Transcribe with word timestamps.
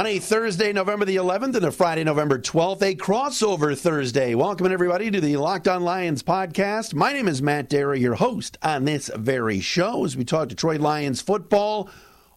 On 0.00 0.06
a 0.06 0.18
Thursday, 0.18 0.72
November 0.72 1.04
the 1.04 1.16
11th, 1.16 1.56
and 1.56 1.66
a 1.66 1.70
Friday, 1.70 2.04
November 2.04 2.38
12th, 2.38 2.80
a 2.80 2.94
crossover 2.94 3.78
Thursday. 3.78 4.34
Welcome, 4.34 4.72
everybody, 4.72 5.10
to 5.10 5.20
the 5.20 5.36
Locked 5.36 5.68
On 5.68 5.82
Lions 5.82 6.22
podcast. 6.22 6.94
My 6.94 7.12
name 7.12 7.28
is 7.28 7.42
Matt 7.42 7.68
Dery, 7.68 8.00
your 8.00 8.14
host 8.14 8.56
on 8.62 8.86
this 8.86 9.10
very 9.14 9.60
show 9.60 10.06
as 10.06 10.16
we 10.16 10.24
talk 10.24 10.48
Detroit 10.48 10.80
Lions 10.80 11.20
football. 11.20 11.90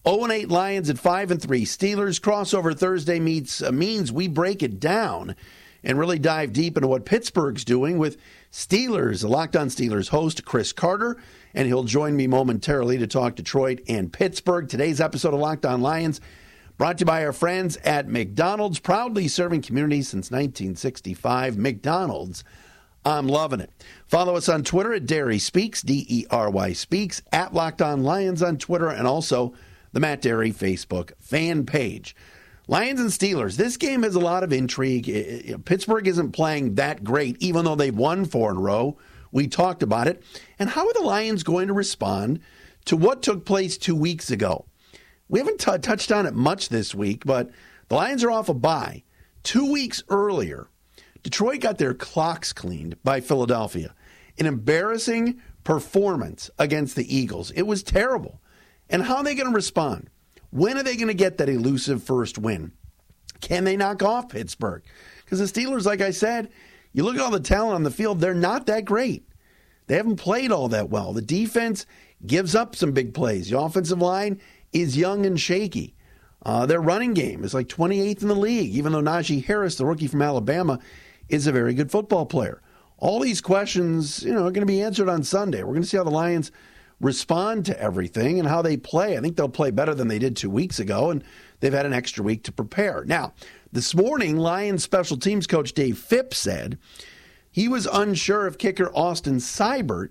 0 0.05 0.29
8 0.29 0.49
Lions 0.49 0.89
at 0.89 0.99
5 0.99 1.31
and 1.31 1.41
3. 1.41 1.63
Steelers 1.63 2.19
crossover 2.19 2.77
Thursday 2.77 3.17
meets 3.17 3.63
uh, 3.63 3.71
means 3.71 4.11
we 4.11 4.27
break 4.27 4.61
it 4.61 4.81
down 4.81 5.33
and 5.85 5.97
really 5.97 6.19
dive 6.19 6.51
deep 6.51 6.75
into 6.75 6.89
what 6.89 7.05
Pittsburgh's 7.05 7.63
doing 7.63 7.97
with 7.97 8.17
Steelers, 8.51 9.25
Locked 9.25 9.55
On 9.55 9.69
Steelers 9.69 10.09
host, 10.09 10.43
Chris 10.43 10.73
Carter, 10.73 11.15
and 11.53 11.65
he'll 11.67 11.85
join 11.85 12.17
me 12.17 12.27
momentarily 12.27 12.97
to 12.97 13.07
talk 13.07 13.35
Detroit 13.35 13.79
and 13.87 14.11
Pittsburgh. 14.11 14.67
Today's 14.67 14.99
episode 14.99 15.33
of 15.33 15.39
Locked 15.39 15.65
On 15.65 15.81
Lions 15.81 16.19
Brought 16.77 16.97
to 16.97 17.01
you 17.03 17.05
by 17.05 17.23
our 17.23 17.33
friends 17.33 17.77
at 17.77 18.07
McDonald's, 18.07 18.79
proudly 18.79 19.27
serving 19.27 19.61
communities 19.61 20.09
since 20.09 20.31
1965. 20.31 21.55
McDonald's, 21.55 22.43
I'm 23.05 23.27
loving 23.27 23.59
it. 23.59 23.69
Follow 24.07 24.35
us 24.35 24.49
on 24.49 24.63
Twitter 24.63 24.93
at 24.93 25.05
Dery 25.05 25.39
Speaks, 25.39 25.83
D 25.83 26.05
E 26.09 26.25
R 26.31 26.49
Y 26.49 26.73
Speaks, 26.73 27.21
at 27.31 27.53
Locked 27.53 27.81
On 27.81 28.03
Lions 28.03 28.41
on 28.41 28.57
Twitter, 28.57 28.89
and 28.89 29.05
also 29.05 29.53
the 29.91 29.99
Matt 29.99 30.23
Dery 30.23 30.51
Facebook 30.53 31.11
fan 31.19 31.65
page. 31.65 32.15
Lions 32.67 32.99
and 32.99 33.09
Steelers. 33.09 33.55
This 33.57 33.77
game 33.77 34.01
has 34.03 34.15
a 34.15 34.19
lot 34.19 34.43
of 34.43 34.51
intrigue. 34.51 35.05
Pittsburgh 35.65 36.07
isn't 36.07 36.31
playing 36.31 36.75
that 36.75 37.03
great, 37.03 37.37
even 37.39 37.65
though 37.65 37.75
they've 37.75 37.95
won 37.95 38.25
four 38.25 38.49
in 38.49 38.57
a 38.57 38.61
row. 38.61 38.97
We 39.31 39.47
talked 39.47 39.83
about 39.83 40.07
it. 40.07 40.23
And 40.57 40.69
how 40.69 40.87
are 40.87 40.93
the 40.93 41.01
Lions 41.01 41.43
going 41.43 41.67
to 41.67 41.73
respond 41.73 42.39
to 42.85 42.97
what 42.97 43.21
took 43.21 43.45
place 43.45 43.77
two 43.77 43.95
weeks 43.95 44.31
ago? 44.31 44.65
We 45.29 45.39
haven't 45.39 45.59
t- 45.59 45.77
touched 45.79 46.11
on 46.11 46.25
it 46.25 46.33
much 46.33 46.69
this 46.69 46.93
week, 46.93 47.25
but 47.25 47.49
the 47.87 47.95
Lions 47.95 48.23
are 48.23 48.31
off 48.31 48.49
a 48.49 48.53
bye. 48.53 49.03
Two 49.43 49.71
weeks 49.71 50.03
earlier, 50.09 50.67
Detroit 51.21 51.61
got 51.61 51.77
their 51.77 51.93
clocks 51.93 52.53
cleaned 52.53 53.01
by 53.03 53.21
Philadelphia. 53.21 53.93
An 54.37 54.45
embarrassing 54.45 55.41
performance 55.63 56.49
against 56.59 56.95
the 56.95 57.15
Eagles. 57.15 57.51
It 57.51 57.63
was 57.63 57.83
terrible. 57.83 58.41
And 58.89 59.03
how 59.03 59.17
are 59.17 59.23
they 59.23 59.35
going 59.35 59.49
to 59.49 59.55
respond? 59.55 60.09
When 60.49 60.77
are 60.77 60.83
they 60.83 60.95
going 60.95 61.07
to 61.07 61.13
get 61.13 61.37
that 61.37 61.49
elusive 61.49 62.03
first 62.03 62.37
win? 62.37 62.73
Can 63.41 63.63
they 63.63 63.75
knock 63.75 64.03
off 64.03 64.29
Pittsburgh? 64.29 64.83
Because 65.23 65.39
the 65.39 65.61
Steelers, 65.61 65.85
like 65.85 66.01
I 66.01 66.11
said, 66.11 66.49
you 66.93 67.03
look 67.03 67.15
at 67.15 67.21
all 67.21 67.31
the 67.31 67.39
talent 67.39 67.75
on 67.75 67.83
the 67.83 67.91
field, 67.91 68.19
they're 68.19 68.33
not 68.33 68.67
that 68.67 68.85
great. 68.85 69.27
They 69.87 69.95
haven't 69.95 70.17
played 70.17 70.51
all 70.51 70.69
that 70.69 70.89
well. 70.89 71.11
The 71.11 71.21
defense 71.21 71.85
gives 72.25 72.55
up 72.55 72.75
some 72.75 72.91
big 72.91 73.13
plays. 73.13 73.49
The 73.49 73.59
offensive 73.59 73.99
line 73.99 74.39
is 74.73 74.97
young 74.97 75.25
and 75.25 75.39
shaky. 75.39 75.95
Uh, 76.45 76.65
their 76.65 76.81
running 76.81 77.13
game 77.13 77.43
is 77.43 77.53
like 77.53 77.67
28th 77.67 78.21
in 78.21 78.27
the 78.27 78.35
league, 78.35 78.73
even 78.73 78.91
though 78.91 79.01
Najee 79.01 79.45
Harris, 79.45 79.75
the 79.75 79.85
rookie 79.85 80.07
from 80.07 80.21
Alabama, 80.21 80.79
is 81.29 81.47
a 81.47 81.51
very 81.51 81.73
good 81.73 81.89
football 81.89 82.25
player. 82.25 82.61
All 82.97 83.19
these 83.19 83.41
questions, 83.41 84.23
you 84.23 84.33
know, 84.33 84.45
are 84.45 84.51
going 84.51 84.55
to 84.55 84.65
be 84.65 84.81
answered 84.81 85.09
on 85.09 85.23
Sunday. 85.23 85.63
We're 85.63 85.73
going 85.73 85.83
to 85.83 85.87
see 85.87 85.97
how 85.97 86.03
the 86.03 86.11
Lions 86.11 86.51
respond 86.99 87.65
to 87.65 87.79
everything 87.79 88.39
and 88.39 88.47
how 88.47 88.61
they 88.61 88.77
play. 88.77 89.17
I 89.17 89.21
think 89.21 89.35
they'll 89.35 89.49
play 89.49 89.71
better 89.71 89.93
than 89.93 90.07
they 90.07 90.19
did 90.19 90.35
two 90.35 90.49
weeks 90.49 90.79
ago, 90.79 91.09
and 91.09 91.23
they've 91.59 91.73
had 91.73 91.85
an 91.85 91.93
extra 91.93 92.23
week 92.23 92.43
to 92.43 92.51
prepare. 92.51 93.03
Now, 93.05 93.33
this 93.71 93.95
morning, 93.95 94.37
Lions 94.37 94.83
special 94.83 95.17
teams 95.17 95.47
coach 95.47 95.73
Dave 95.73 95.97
Phipps 95.97 96.37
said 96.37 96.77
he 97.51 97.67
was 97.67 97.87
unsure 97.91 98.47
if 98.47 98.57
kicker 98.57 98.91
Austin 98.93 99.37
Seibert 99.37 100.09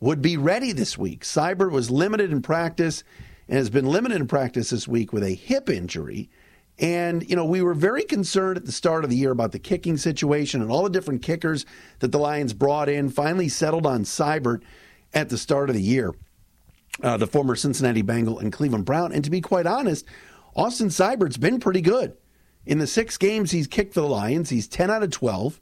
would 0.00 0.20
be 0.20 0.36
ready 0.36 0.72
this 0.72 0.98
week. 0.98 1.22
Seibert 1.24 1.70
was 1.70 1.90
limited 1.90 2.30
in 2.30 2.42
practice 2.42 3.04
and 3.48 3.58
has 3.58 3.70
been 3.70 3.86
limited 3.86 4.20
in 4.20 4.26
practice 4.26 4.70
this 4.70 4.88
week 4.88 5.12
with 5.12 5.22
a 5.22 5.34
hip 5.34 5.68
injury. 5.68 6.30
And, 6.78 7.28
you 7.28 7.36
know, 7.36 7.44
we 7.44 7.62
were 7.62 7.74
very 7.74 8.02
concerned 8.02 8.56
at 8.56 8.64
the 8.64 8.72
start 8.72 9.04
of 9.04 9.10
the 9.10 9.16
year 9.16 9.30
about 9.30 9.52
the 9.52 9.58
kicking 9.58 9.96
situation 9.96 10.60
and 10.60 10.70
all 10.70 10.82
the 10.82 10.90
different 10.90 11.22
kickers 11.22 11.64
that 12.00 12.10
the 12.10 12.18
Lions 12.18 12.52
brought 12.52 12.88
in, 12.88 13.10
finally 13.10 13.48
settled 13.48 13.86
on 13.86 14.02
Seibert 14.02 14.62
at 15.12 15.28
the 15.28 15.38
start 15.38 15.70
of 15.70 15.76
the 15.76 15.82
year, 15.82 16.12
uh, 17.02 17.16
the 17.16 17.28
former 17.28 17.54
Cincinnati 17.54 18.02
Bengal 18.02 18.40
and 18.40 18.52
Cleveland 18.52 18.84
Brown. 18.84 19.12
And 19.12 19.24
to 19.24 19.30
be 19.30 19.40
quite 19.40 19.66
honest, 19.66 20.04
Austin 20.56 20.88
Seibert's 20.88 21.36
been 21.36 21.60
pretty 21.60 21.80
good. 21.80 22.16
In 22.66 22.78
the 22.78 22.86
six 22.86 23.18
games 23.18 23.50
he's 23.50 23.66
kicked 23.66 23.94
for 23.94 24.00
the 24.00 24.08
Lions, 24.08 24.50
he's 24.50 24.66
10 24.66 24.90
out 24.90 25.02
of 25.02 25.10
12 25.10 25.60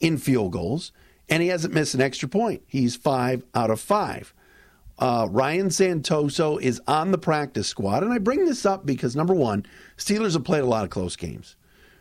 in 0.00 0.16
field 0.16 0.52
goals, 0.52 0.90
and 1.28 1.42
he 1.42 1.48
hasn't 1.48 1.74
missed 1.74 1.94
an 1.94 2.00
extra 2.00 2.28
point. 2.28 2.62
He's 2.66 2.96
5 2.96 3.44
out 3.54 3.70
of 3.70 3.80
5. 3.80 4.34
Uh, 5.00 5.26
Ryan 5.30 5.68
Santoso 5.68 6.60
is 6.60 6.80
on 6.86 7.10
the 7.10 7.18
practice 7.18 7.66
squad. 7.66 8.02
And 8.02 8.12
I 8.12 8.18
bring 8.18 8.44
this 8.44 8.66
up 8.66 8.84
because, 8.84 9.16
number 9.16 9.34
one, 9.34 9.64
Steelers 9.96 10.34
have 10.34 10.44
played 10.44 10.62
a 10.62 10.66
lot 10.66 10.84
of 10.84 10.90
close 10.90 11.16
games. 11.16 11.56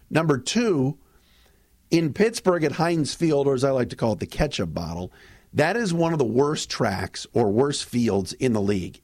Number 0.10 0.38
two, 0.38 0.98
in 1.90 2.14
Pittsburgh 2.14 2.64
at 2.66 2.74
Heinz 2.74 3.14
Field, 3.14 3.48
or 3.48 3.54
as 3.54 3.64
I 3.64 3.72
like 3.72 3.90
to 3.90 3.96
call 3.96 4.14
it, 4.14 4.20
the 4.20 4.28
ketchup 4.28 4.74
bottle, 4.74 5.14
that 5.54 5.78
is 5.78 5.94
one 5.94 6.14
of 6.14 6.20
the 6.20 6.26
worst 6.26 6.70
tracks 6.70 7.26
or 7.34 7.50
worst 7.50 7.86
fields 7.86 8.34
in 8.34 8.54
the 8.54 8.62
league. 8.62 9.02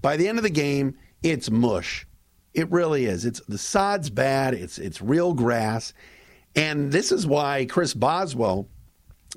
By 0.00 0.16
the 0.16 0.26
end 0.26 0.38
of 0.38 0.44
the 0.44 0.50
game, 0.50 0.96
it's 1.22 1.50
mush. 1.50 2.06
It 2.54 2.70
really 2.70 3.04
is. 3.04 3.24
It's 3.24 3.40
the 3.46 3.58
sod's 3.58 4.10
bad. 4.10 4.54
It's 4.54 4.78
it's 4.78 5.02
real 5.02 5.34
grass, 5.34 5.92
and 6.54 6.92
this 6.92 7.10
is 7.10 7.26
why 7.26 7.66
Chris 7.66 7.94
Boswell 7.94 8.68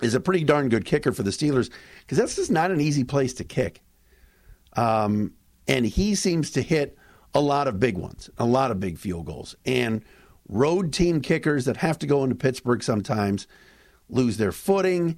is 0.02 0.14
a 0.14 0.20
pretty 0.20 0.44
darn 0.44 0.70
good 0.70 0.86
kicker 0.86 1.12
for 1.12 1.24
the 1.24 1.32
Steelers 1.32 1.72
because 2.02 2.18
that's 2.18 2.36
just 2.36 2.52
not 2.52 2.70
an 2.70 2.80
easy 2.80 3.04
place 3.04 3.34
to 3.36 3.44
kick. 3.44 3.82
Um, 4.78 5.34
and 5.68 5.86
he 5.86 6.16
seems 6.16 6.52
to 6.52 6.62
hit 6.62 6.98
a 7.34 7.42
lot 7.42 7.68
of 7.68 7.80
big 7.80 7.98
ones, 7.98 8.30
a 8.38 8.46
lot 8.46 8.72
of 8.72 8.80
big 8.80 8.98
field 8.98 9.26
goals. 9.26 9.56
And 9.66 10.04
road 10.48 10.94
team 10.94 11.20
kickers 11.20 11.66
that 11.66 11.78
have 11.78 12.00
to 12.00 12.08
go 12.08 12.24
into 12.24 12.36
Pittsburgh 12.36 12.82
sometimes 12.82 13.48
lose 14.10 14.38
their 14.38 14.54
footing. 14.54 15.18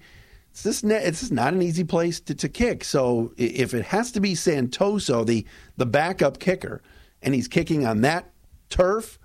It's 0.50 0.64
just, 0.64 0.84
it's 0.84 1.30
not 1.30 1.53
an 1.53 1.62
easy 1.62 1.84
place 1.84 2.20
to, 2.22 2.34
to 2.34 2.50
kick. 2.50 2.84
So 2.84 3.34
if 3.38 3.75
it 3.75 3.86
has 3.86 4.12
to 4.14 4.20
be 4.20 4.34
Santoso, 4.34 5.25
the, 5.25 5.46
the 5.78 5.86
backup 5.86 6.40
kicker, 6.40 6.81
and 7.22 7.36
he's 7.36 7.47
kicking 7.47 7.86
on 7.86 8.02
that 8.02 8.31
turf, 8.70 9.20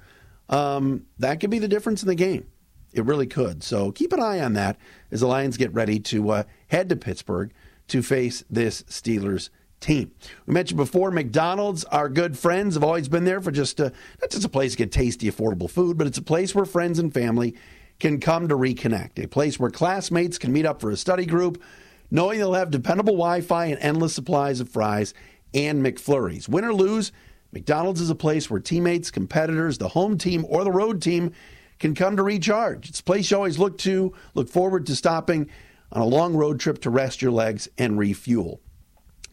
um, 0.50 1.06
that 1.18 1.40
could 1.40 1.50
be 1.50 1.58
the 1.58 1.68
difference 1.68 2.02
in 2.02 2.08
the 2.08 2.14
game. 2.14 2.46
It 2.92 3.06
really 3.06 3.26
could. 3.26 3.62
So 3.62 3.90
keep 3.90 4.12
an 4.12 4.20
eye 4.20 4.40
on 4.40 4.52
that 4.52 4.76
as 5.10 5.20
the 5.20 5.26
Lions 5.26 5.56
get 5.56 5.72
ready 5.72 5.98
to 6.00 6.30
uh, 6.30 6.42
head 6.68 6.88
to 6.90 6.96
Pittsburgh 6.96 7.52
to 7.88 8.02
face 8.02 8.44
this 8.50 8.82
Steelers 8.84 9.48
team. 9.84 10.10
We 10.46 10.54
mentioned 10.54 10.78
before, 10.78 11.10
McDonald's, 11.10 11.84
our 11.84 12.08
good 12.08 12.36
friends, 12.38 12.74
have 12.74 12.82
always 12.82 13.08
been 13.08 13.24
there 13.24 13.40
for 13.40 13.50
just 13.50 13.78
a, 13.80 13.92
not 14.20 14.30
just 14.30 14.44
a 14.44 14.48
place 14.48 14.72
to 14.72 14.78
get 14.78 14.90
tasty, 14.90 15.30
affordable 15.30 15.70
food, 15.70 15.98
but 15.98 16.06
it's 16.06 16.18
a 16.18 16.22
place 16.22 16.54
where 16.54 16.64
friends 16.64 16.98
and 16.98 17.12
family 17.12 17.54
can 18.00 18.18
come 18.18 18.48
to 18.48 18.56
reconnect. 18.56 19.22
A 19.22 19.28
place 19.28 19.60
where 19.60 19.70
classmates 19.70 20.38
can 20.38 20.52
meet 20.52 20.66
up 20.66 20.80
for 20.80 20.90
a 20.90 20.96
study 20.96 21.26
group, 21.26 21.62
knowing 22.10 22.38
they'll 22.38 22.54
have 22.54 22.70
dependable 22.70 23.14
Wi 23.14 23.42
Fi 23.42 23.66
and 23.66 23.78
endless 23.80 24.14
supplies 24.14 24.58
of 24.58 24.68
fries 24.68 25.14
and 25.52 25.84
McFlurries. 25.84 26.48
Win 26.48 26.64
or 26.64 26.74
lose, 26.74 27.12
McDonald's 27.52 28.00
is 28.00 28.10
a 28.10 28.16
place 28.16 28.50
where 28.50 28.60
teammates, 28.60 29.10
competitors, 29.10 29.78
the 29.78 29.88
home 29.88 30.18
team, 30.18 30.44
or 30.48 30.64
the 30.64 30.72
road 30.72 31.00
team 31.00 31.30
can 31.78 31.94
come 31.94 32.16
to 32.16 32.22
recharge. 32.22 32.88
It's 32.88 33.00
a 33.00 33.04
place 33.04 33.30
you 33.30 33.36
always 33.36 33.58
look 33.58 33.78
to, 33.78 34.14
look 34.34 34.48
forward 34.48 34.86
to 34.86 34.96
stopping 34.96 35.48
on 35.92 36.00
a 36.00 36.06
long 36.06 36.34
road 36.34 36.58
trip 36.58 36.80
to 36.80 36.90
rest 36.90 37.22
your 37.22 37.30
legs 37.30 37.68
and 37.78 37.98
refuel. 37.98 38.60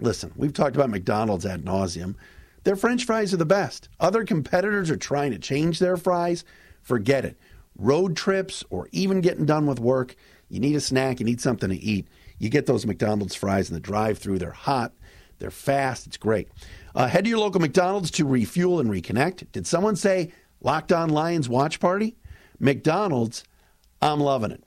Listen, 0.02 0.32
we've 0.36 0.54
talked 0.54 0.76
about 0.76 0.90
McDonald's 0.90 1.46
ad 1.46 1.64
nauseum. 1.64 2.16
Their 2.64 2.76
French 2.76 3.06
fries 3.06 3.34
are 3.34 3.38
the 3.38 3.46
best. 3.46 3.88
Other 4.00 4.26
competitors 4.26 4.90
are 4.90 4.98
trying 4.98 5.32
to 5.32 5.40
change 5.40 5.80
their 5.80 5.96
fries. 5.96 6.44
Forget 6.82 7.24
it. 7.24 7.38
Road 7.78 8.18
trips 8.18 8.64
or 8.70 8.90
even 8.92 9.22
getting 9.22 9.46
done 9.46 9.66
with 9.66 9.80
work, 9.80 10.16
you 10.50 10.60
need 10.60 10.76
a 10.76 10.82
snack, 10.82 11.20
you 11.20 11.26
need 11.26 11.40
something 11.40 11.70
to 11.70 11.76
eat. 11.76 12.08
You 12.38 12.50
get 12.50 12.66
those 12.66 12.86
McDonald's 12.86 13.36
fries 13.36 13.70
in 13.70 13.76
the 13.76 13.80
drive 13.80 14.18
through. 14.18 14.40
They're 14.40 14.52
hot, 14.52 14.94
they're 15.40 15.52
fast, 15.52 16.08
it's 16.08 16.18
great. 16.18 16.50
Uh, 16.94 17.08
head 17.08 17.24
to 17.24 17.30
your 17.30 17.40
local 17.40 17.62
McDonald's 17.62 18.12
to 18.12 18.26
refuel 18.26 18.80
and 18.80 18.90
reconnect. 18.90 19.52
Did 19.52 19.66
someone 19.66 19.96
say 19.96 20.32
Locked 20.60 20.92
On 20.92 21.10
Lions 21.10 21.48
watch 21.48 21.80
party? 21.80 22.18
McDonald's, 22.60 23.44
I'm 24.02 24.20
loving 24.20 24.52
it. 24.52 24.64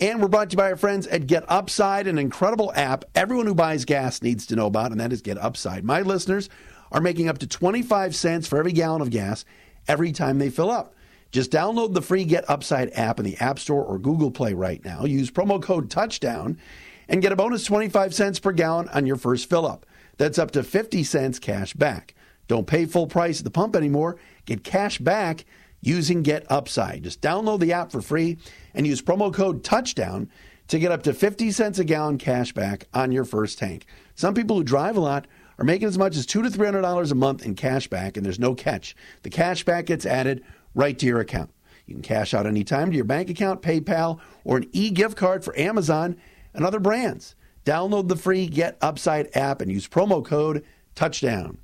And 0.00 0.20
we're 0.20 0.28
brought 0.28 0.50
to 0.50 0.54
you 0.54 0.58
by 0.58 0.70
our 0.70 0.76
friends 0.76 1.06
at 1.06 1.26
Get 1.26 1.44
Upside, 1.48 2.06
an 2.06 2.18
incredible 2.18 2.72
app 2.74 3.04
everyone 3.14 3.46
who 3.46 3.54
buys 3.54 3.84
gas 3.84 4.20
needs 4.22 4.46
to 4.46 4.56
know 4.56 4.66
about, 4.66 4.90
and 4.90 5.00
that 5.00 5.12
is 5.12 5.22
Get 5.22 5.38
Upside. 5.38 5.84
My 5.84 6.02
listeners 6.02 6.48
are 6.90 7.00
making 7.00 7.28
up 7.28 7.38
to 7.38 7.46
25 7.46 8.14
cents 8.14 8.48
for 8.48 8.58
every 8.58 8.72
gallon 8.72 9.00
of 9.00 9.10
gas 9.10 9.44
every 9.86 10.12
time 10.12 10.38
they 10.38 10.50
fill 10.50 10.70
up. 10.70 10.94
Just 11.30 11.50
download 11.50 11.94
the 11.94 12.02
free 12.02 12.24
Get 12.24 12.48
Upside 12.50 12.92
app 12.94 13.18
in 13.18 13.24
the 13.24 13.36
App 13.38 13.58
Store 13.58 13.84
or 13.84 13.98
Google 13.98 14.30
Play 14.30 14.54
right 14.54 14.84
now. 14.84 15.04
Use 15.04 15.30
promo 15.30 15.62
code 15.62 15.88
TOUCHDOWN 15.88 16.56
and 17.08 17.22
get 17.22 17.32
a 17.32 17.36
bonus 17.36 17.64
25 17.64 18.14
cents 18.14 18.38
per 18.38 18.52
gallon 18.52 18.88
on 18.88 19.06
your 19.06 19.16
first 19.16 19.48
fill 19.48 19.66
up. 19.66 19.86
That's 20.18 20.38
up 20.38 20.50
to 20.52 20.62
50 20.62 21.04
cents 21.04 21.38
cash 21.38 21.74
back. 21.74 22.14
Don't 22.48 22.66
pay 22.66 22.86
full 22.86 23.06
price 23.06 23.38
at 23.38 23.44
the 23.44 23.50
pump 23.50 23.76
anymore. 23.76 24.18
Get 24.44 24.64
cash 24.64 24.98
back 24.98 25.44
using 25.82 26.22
Get 26.22 26.50
Upside. 26.50 27.02
Just 27.02 27.20
download 27.20 27.60
the 27.60 27.74
app 27.74 27.92
for 27.92 28.00
free 28.00 28.38
and 28.72 28.86
use 28.86 29.02
promo 29.02 29.34
code 29.34 29.62
TOUCHDOWN 29.62 30.28
to 30.68 30.78
get 30.78 30.92
up 30.92 31.02
to 31.02 31.12
50 31.12 31.50
cents 31.50 31.78
a 31.78 31.84
gallon 31.84 32.16
cash 32.16 32.54
back 32.54 32.86
on 32.94 33.12
your 33.12 33.26
first 33.26 33.58
tank. 33.58 33.84
Some 34.14 34.32
people 34.32 34.56
who 34.56 34.64
drive 34.64 34.96
a 34.96 35.00
lot 35.00 35.26
are 35.58 35.64
making 35.64 35.88
as 35.88 35.98
much 35.98 36.16
as 36.16 36.24
two 36.24 36.40
to 36.42 36.48
three 36.48 36.66
hundred 36.66 36.82
dollars 36.82 37.12
a 37.12 37.16
month 37.16 37.44
in 37.44 37.54
cash 37.54 37.88
back, 37.88 38.16
and 38.16 38.24
there's 38.24 38.38
no 38.38 38.54
catch. 38.54 38.96
The 39.22 39.30
cash 39.30 39.64
back 39.64 39.86
gets 39.86 40.06
added 40.06 40.42
right 40.74 40.98
to 40.98 41.06
your 41.06 41.20
account. 41.20 41.50
You 41.86 41.94
can 41.94 42.02
cash 42.02 42.32
out 42.32 42.46
anytime 42.46 42.90
to 42.90 42.96
your 42.96 43.04
bank 43.04 43.28
account, 43.28 43.60
PayPal, 43.60 44.20
or 44.44 44.56
an 44.56 44.68
e-gift 44.72 45.16
card 45.16 45.44
for 45.44 45.58
Amazon 45.58 46.16
and 46.54 46.64
other 46.64 46.80
brands. 46.80 47.34
Download 47.64 48.08
the 48.08 48.16
free 48.16 48.46
Get 48.46 48.78
Upside 48.80 49.36
app 49.36 49.60
and 49.60 49.70
use 49.70 49.88
promo 49.88 50.24
code 50.24 50.64
Touchdown. 50.94 51.58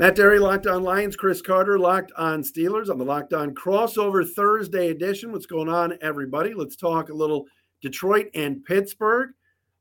Matt 0.00 0.16
Dery, 0.16 0.40
Locked 0.40 0.66
On 0.66 0.82
Lions, 0.82 1.14
Chris 1.14 1.42
Carter, 1.42 1.78
Locked 1.78 2.10
On 2.16 2.42
Steelers 2.42 2.88
on 2.88 2.96
the 2.96 3.04
Locked 3.04 3.34
On 3.34 3.54
Crossover 3.54 4.26
Thursday 4.26 4.88
edition. 4.88 5.30
What's 5.30 5.44
going 5.44 5.68
on, 5.68 5.98
everybody? 6.00 6.54
Let's 6.54 6.74
talk 6.74 7.10
a 7.10 7.14
little 7.14 7.44
Detroit 7.82 8.28
and 8.32 8.64
Pittsburgh. 8.64 9.32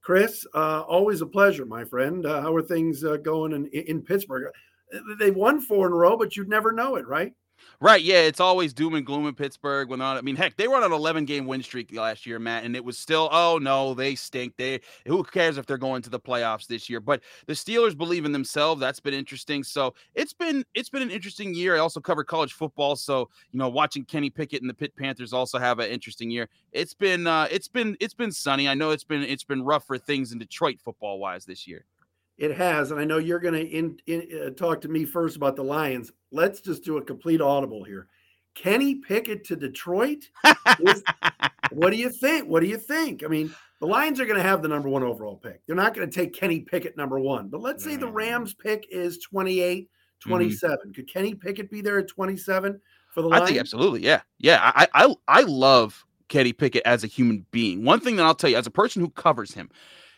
Chris, 0.02 0.46
uh, 0.54 0.82
always 0.82 1.22
a 1.22 1.26
pleasure, 1.26 1.66
my 1.66 1.86
friend. 1.86 2.26
Uh, 2.26 2.42
how 2.42 2.54
are 2.54 2.62
things 2.62 3.06
uh, 3.06 3.16
going 3.16 3.54
in, 3.54 3.68
in 3.68 4.02
Pittsburgh? 4.02 4.52
They've 5.20 5.34
won 5.34 5.62
four 5.62 5.88
in 5.88 5.94
a 5.94 5.96
row, 5.96 6.18
but 6.18 6.36
you'd 6.36 6.50
never 6.50 6.74
know 6.74 6.98
it, 6.98 7.08
right? 7.08 7.32
Right. 7.80 8.02
Yeah. 8.02 8.22
It's 8.22 8.40
always 8.40 8.74
doom 8.74 8.94
and 8.96 9.06
gloom 9.06 9.28
in 9.28 9.34
Pittsburgh. 9.36 9.90
When 9.90 10.00
they're 10.00 10.08
on. 10.08 10.18
I 10.18 10.22
mean, 10.22 10.36
heck, 10.36 10.58
they 10.58 10.68
were 10.68 10.76
on 10.76 10.84
an 10.84 10.92
11 10.92 11.26
game 11.26 11.46
win 11.46 11.64
streak 11.64 11.94
last 11.96 12.26
year, 12.26 12.40
Matt, 12.40 12.64
and 12.64 12.76
it 12.76 12.84
was 12.84 12.98
still, 12.98 13.30
oh 13.32 13.58
no, 13.62 13.94
they 13.94 14.16
stink. 14.16 14.56
They 14.58 14.82
who 15.06 15.24
cares 15.24 15.58
if 15.58 15.66
they're 15.66 15.78
going 15.78 16.02
to 16.04 16.10
the 16.10 16.20
playoffs 16.20 16.68
this 16.68 16.90
year? 16.90 17.00
But 17.00 17.22
the 17.48 17.54
Steelers 17.54 17.98
believe 17.98 18.26
in 18.26 18.32
themselves. 18.32 18.80
That's 18.80 19.00
been 19.00 19.14
interesting. 19.14 19.64
So 19.64 19.94
it's 20.16 20.34
been 20.34 20.64
it's 20.74 20.90
been 20.90 21.02
an 21.02 21.12
interesting 21.12 21.54
year. 21.54 21.76
I 21.76 21.80
also 21.80 22.00
cover 22.00 22.24
college 22.24 22.54
football, 22.54 22.96
so 22.96 23.30
you 23.52 23.60
know, 23.60 23.70
watching 23.70 24.06
Kenny 24.06 24.30
Pickett 24.30 24.62
and 24.62 24.70
the 24.70 24.74
Pitt 24.74 24.96
Panthers 24.96 25.34
also 25.34 25.60
have 25.60 25.80
an 25.80 25.90
interesting 25.90 26.30
year. 26.30 26.50
It's 26.72 26.94
been 26.94 27.28
uh, 27.28 27.48
it's 27.52 27.68
been 27.68 27.96
it's 28.00 28.14
been 28.14 28.32
sunny. 28.32 28.68
I 28.68 28.74
know 28.74 28.92
it's 28.92 29.04
been 29.04 29.24
it's 29.24 29.44
been 29.44 29.64
rough 29.64 29.86
for 29.86 29.98
things 29.98 30.32
in 30.32 30.40
Detroit 30.40 30.80
football 30.84 31.20
wise 31.20 31.46
this 31.46 31.68
year. 31.68 31.86
It 32.40 32.56
has, 32.56 32.92
and 32.92 33.00
I 33.00 33.04
know 33.04 33.18
you're 33.18 33.40
going 33.40 33.98
to 34.08 34.48
uh, 34.48 34.50
talk 34.52 34.80
to 34.82 34.88
me 34.88 35.04
first 35.04 35.36
about 35.36 35.58
the 35.58 35.64
Lions. 35.64 36.10
Let's 36.32 36.62
just 36.62 36.86
do 36.86 36.96
a 36.96 37.02
complete 37.02 37.42
audible 37.42 37.84
here. 37.84 38.08
Kenny 38.56 38.96
Pickett 38.96 39.44
to 39.46 39.58
Detroit. 39.58 40.30
Is, 40.80 41.04
what 41.72 41.90
do 41.92 41.98
you 41.98 42.10
think? 42.10 42.48
What 42.48 42.62
do 42.62 42.68
you 42.68 42.78
think? 42.78 43.26
I 43.26 43.28
mean, 43.28 43.54
the 43.82 43.88
Lions 43.88 44.22
are 44.22 44.26
going 44.26 44.38
to 44.38 44.44
have 44.44 44.62
the 44.62 44.70
number 44.70 44.88
one 44.88 45.04
overall 45.04 45.36
pick. 45.36 45.62
They're 45.68 45.76
not 45.76 45.94
going 45.94 46.10
to 46.10 46.16
take 46.16 46.34
Kenny 46.34 46.62
Pickett 46.62 46.96
number 46.96 47.20
one. 47.20 47.50
But 47.50 47.60
let's 47.60 47.84
say 47.84 47.98
the 47.98 48.12
Rams 48.12 48.54
pick 48.54 48.88
is 48.90 49.18
28, 49.20 49.90
27. 50.22 50.78
Mm-hmm. 50.78 50.92
Could 50.92 51.12
Kenny 51.12 51.36
Pickett 51.36 51.70
be 51.70 51.82
there 51.82 52.00
at 52.00 52.08
27 52.08 52.80
for 53.14 53.22
the 53.22 53.28
Lions? 53.28 53.44
I 53.44 53.46
think 53.48 53.60
absolutely. 53.60 54.02
Yeah. 54.02 54.22
Yeah. 54.38 54.72
I 54.76 54.88
I 54.94 55.16
I 55.28 55.42
love 55.42 56.06
Kenny 56.30 56.54
Pickett 56.54 56.84
as 56.86 57.04
a 57.04 57.08
human 57.08 57.46
being. 57.52 57.84
One 57.84 58.00
thing 58.00 58.16
that 58.16 58.24
I'll 58.24 58.36
tell 58.36 58.50
you, 58.50 58.58
as 58.58 58.68
a 58.68 58.72
person 58.72 59.02
who 59.02 59.10
covers 59.10 59.54
him, 59.54 59.70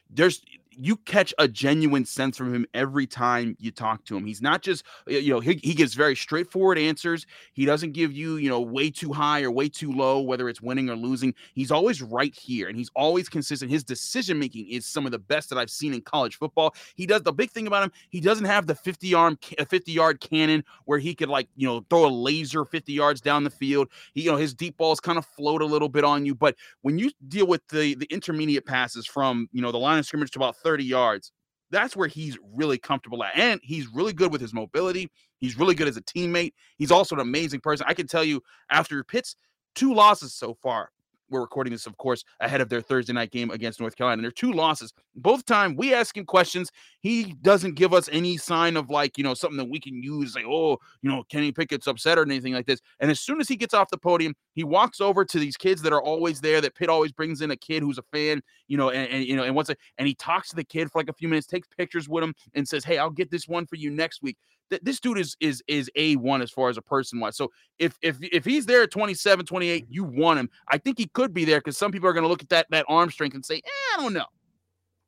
there's 0.09 0.43
you 0.71 0.95
catch 0.95 1.33
a 1.37 1.47
genuine 1.47 2.05
sense 2.05 2.37
from 2.37 2.53
him 2.53 2.65
every 2.73 3.05
time 3.05 3.55
you 3.59 3.71
talk 3.71 4.05
to 4.05 4.15
him. 4.15 4.25
He's 4.25 4.41
not 4.41 4.61
just, 4.61 4.83
you 5.05 5.29
know, 5.33 5.39
he, 5.39 5.59
he 5.61 5.73
gives 5.73 5.93
very 5.93 6.15
straightforward 6.15 6.77
answers. 6.77 7.25
He 7.53 7.65
doesn't 7.65 7.91
give 7.91 8.11
you, 8.13 8.37
you 8.37 8.49
know, 8.49 8.61
way 8.61 8.89
too 8.89 9.11
high 9.11 9.43
or 9.43 9.51
way 9.51 9.67
too 9.67 9.91
low, 9.91 10.21
whether 10.21 10.47
it's 10.47 10.61
winning 10.61 10.89
or 10.89 10.95
losing. 10.95 11.33
He's 11.53 11.71
always 11.71 12.01
right 12.01 12.33
here 12.33 12.69
and 12.69 12.77
he's 12.77 12.89
always 12.95 13.27
consistent. 13.27 13.69
His 13.69 13.83
decision 13.83 14.39
making 14.39 14.67
is 14.69 14.85
some 14.85 15.05
of 15.05 15.11
the 15.11 15.19
best 15.19 15.49
that 15.49 15.57
I've 15.57 15.69
seen 15.69 15.93
in 15.93 16.01
college 16.01 16.37
football. 16.37 16.73
He 16.95 17.05
does 17.05 17.23
the 17.23 17.33
big 17.33 17.51
thing 17.51 17.67
about 17.67 17.83
him, 17.83 17.91
he 18.09 18.21
doesn't 18.21 18.45
have 18.45 18.65
the 18.65 18.75
50 18.75 19.13
arm, 19.13 19.37
50 19.67 19.91
yard 19.91 20.21
cannon 20.21 20.63
where 20.85 20.99
he 20.99 21.13
could, 21.13 21.29
like, 21.29 21.49
you 21.55 21.67
know, 21.67 21.85
throw 21.89 22.05
a 22.05 22.09
laser 22.09 22.63
50 22.63 22.93
yards 22.93 23.19
down 23.19 23.43
the 23.43 23.49
field. 23.49 23.89
He, 24.13 24.21
you 24.21 24.31
know, 24.31 24.37
his 24.37 24.53
deep 24.53 24.77
balls 24.77 24.99
kind 24.99 25.17
of 25.17 25.25
float 25.25 25.61
a 25.61 25.65
little 25.65 25.89
bit 25.89 26.03
on 26.03 26.25
you. 26.25 26.33
But 26.33 26.55
when 26.81 26.97
you 26.97 27.11
deal 27.27 27.47
with 27.47 27.67
the, 27.67 27.95
the 27.95 28.07
intermediate 28.09 28.65
passes 28.65 29.05
from, 29.05 29.49
you 29.51 29.61
know, 29.61 29.71
the 29.71 29.77
line 29.77 29.99
of 29.99 30.05
scrimmage 30.05 30.31
to 30.31 30.39
about 30.39 30.55
30 30.63 30.83
yards. 30.83 31.31
That's 31.71 31.95
where 31.95 32.07
he's 32.07 32.37
really 32.53 32.77
comfortable 32.77 33.23
at. 33.23 33.35
And 33.37 33.59
he's 33.63 33.87
really 33.87 34.13
good 34.13 34.31
with 34.31 34.41
his 34.41 34.53
mobility. 34.53 35.09
He's 35.39 35.57
really 35.57 35.75
good 35.75 35.87
as 35.87 35.97
a 35.97 36.01
teammate. 36.01 36.53
He's 36.77 36.91
also 36.91 37.15
an 37.15 37.21
amazing 37.21 37.61
person. 37.61 37.85
I 37.87 37.93
can 37.93 38.07
tell 38.07 38.23
you 38.23 38.41
after 38.69 39.03
Pitt's 39.03 39.35
two 39.73 39.93
losses 39.93 40.33
so 40.33 40.53
far, 40.53 40.89
we're 41.31 41.41
recording 41.41 41.71
this, 41.71 41.87
of 41.87 41.97
course, 41.97 42.23
ahead 42.39 42.61
of 42.61 42.69
their 42.69 42.81
Thursday 42.81 43.13
night 43.13 43.31
game 43.31 43.49
against 43.49 43.79
North 43.79 43.95
Carolina. 43.95 44.21
There 44.21 44.29
are 44.29 44.31
two 44.31 44.51
losses. 44.51 44.93
Both 45.15 45.45
time 45.45 45.75
we 45.75 45.93
ask 45.93 46.15
him 46.15 46.25
questions. 46.25 46.71
He 46.99 47.35
doesn't 47.41 47.75
give 47.75 47.93
us 47.93 48.09
any 48.11 48.37
sign 48.37 48.77
of 48.77 48.89
like, 48.89 49.17
you 49.17 49.23
know, 49.23 49.33
something 49.33 49.57
that 49.57 49.69
we 49.69 49.79
can 49.79 50.03
use, 50.03 50.35
like, 50.35 50.45
oh, 50.45 50.77
you 51.01 51.09
know, 51.09 51.23
Kenny 51.29 51.51
Pickett's 51.51 51.87
upset 51.87 52.17
or 52.17 52.23
anything 52.23 52.53
like 52.53 52.67
this. 52.67 52.81
And 52.99 53.09
as 53.09 53.19
soon 53.19 53.39
as 53.39 53.47
he 53.47 53.55
gets 53.55 53.73
off 53.73 53.89
the 53.89 53.97
podium, 53.97 54.35
he 54.53 54.63
walks 54.63 55.01
over 55.01 55.25
to 55.25 55.39
these 55.39 55.57
kids 55.57 55.81
that 55.81 55.93
are 55.93 56.01
always 56.01 56.41
there, 56.41 56.61
that 56.61 56.75
Pitt 56.75 56.89
always 56.89 57.11
brings 57.11 57.41
in 57.41 57.51
a 57.51 57.57
kid 57.57 57.81
who's 57.81 57.97
a 57.97 58.03
fan, 58.11 58.41
you 58.67 58.77
know, 58.77 58.89
and, 58.89 59.09
and 59.09 59.25
you 59.25 59.35
know, 59.35 59.43
and 59.43 59.57
it, 59.69 59.77
and 59.97 60.07
he 60.07 60.15
talks 60.15 60.49
to 60.49 60.55
the 60.55 60.63
kid 60.63 60.91
for 60.91 60.99
like 60.99 61.09
a 61.09 61.13
few 61.13 61.27
minutes, 61.27 61.47
takes 61.47 61.67
pictures 61.67 62.09
with 62.09 62.23
him, 62.23 62.33
and 62.53 62.67
says, 62.67 62.83
Hey, 62.83 62.97
I'll 62.97 63.09
get 63.09 63.31
this 63.31 63.47
one 63.47 63.65
for 63.65 63.75
you 63.75 63.89
next 63.89 64.21
week 64.21 64.37
this 64.81 64.99
dude 64.99 65.17
is 65.17 65.35
is 65.39 65.63
is 65.67 65.89
a 65.95 66.15
one 66.15 66.41
as 66.41 66.51
far 66.51 66.69
as 66.69 66.77
a 66.77 66.81
person 66.81 67.19
wise. 67.19 67.37
So 67.37 67.51
if 67.79 67.97
if 68.01 68.17
if 68.21 68.45
he's 68.45 68.65
there 68.65 68.83
at 68.83 68.91
27, 68.91 69.45
28, 69.45 69.85
you 69.89 70.03
want 70.03 70.39
him. 70.39 70.49
I 70.67 70.77
think 70.77 70.97
he 70.97 71.07
could 71.07 71.33
be 71.33 71.45
there 71.45 71.59
because 71.59 71.77
some 71.77 71.91
people 71.91 72.07
are 72.07 72.13
going 72.13 72.23
to 72.23 72.29
look 72.29 72.41
at 72.41 72.49
that 72.49 72.67
that 72.69 72.85
arm 72.87 73.11
strength 73.11 73.35
and 73.35 73.45
say, 73.45 73.55
eh, 73.55 73.97
I 73.97 74.01
don't 74.01 74.13
know. 74.13 74.25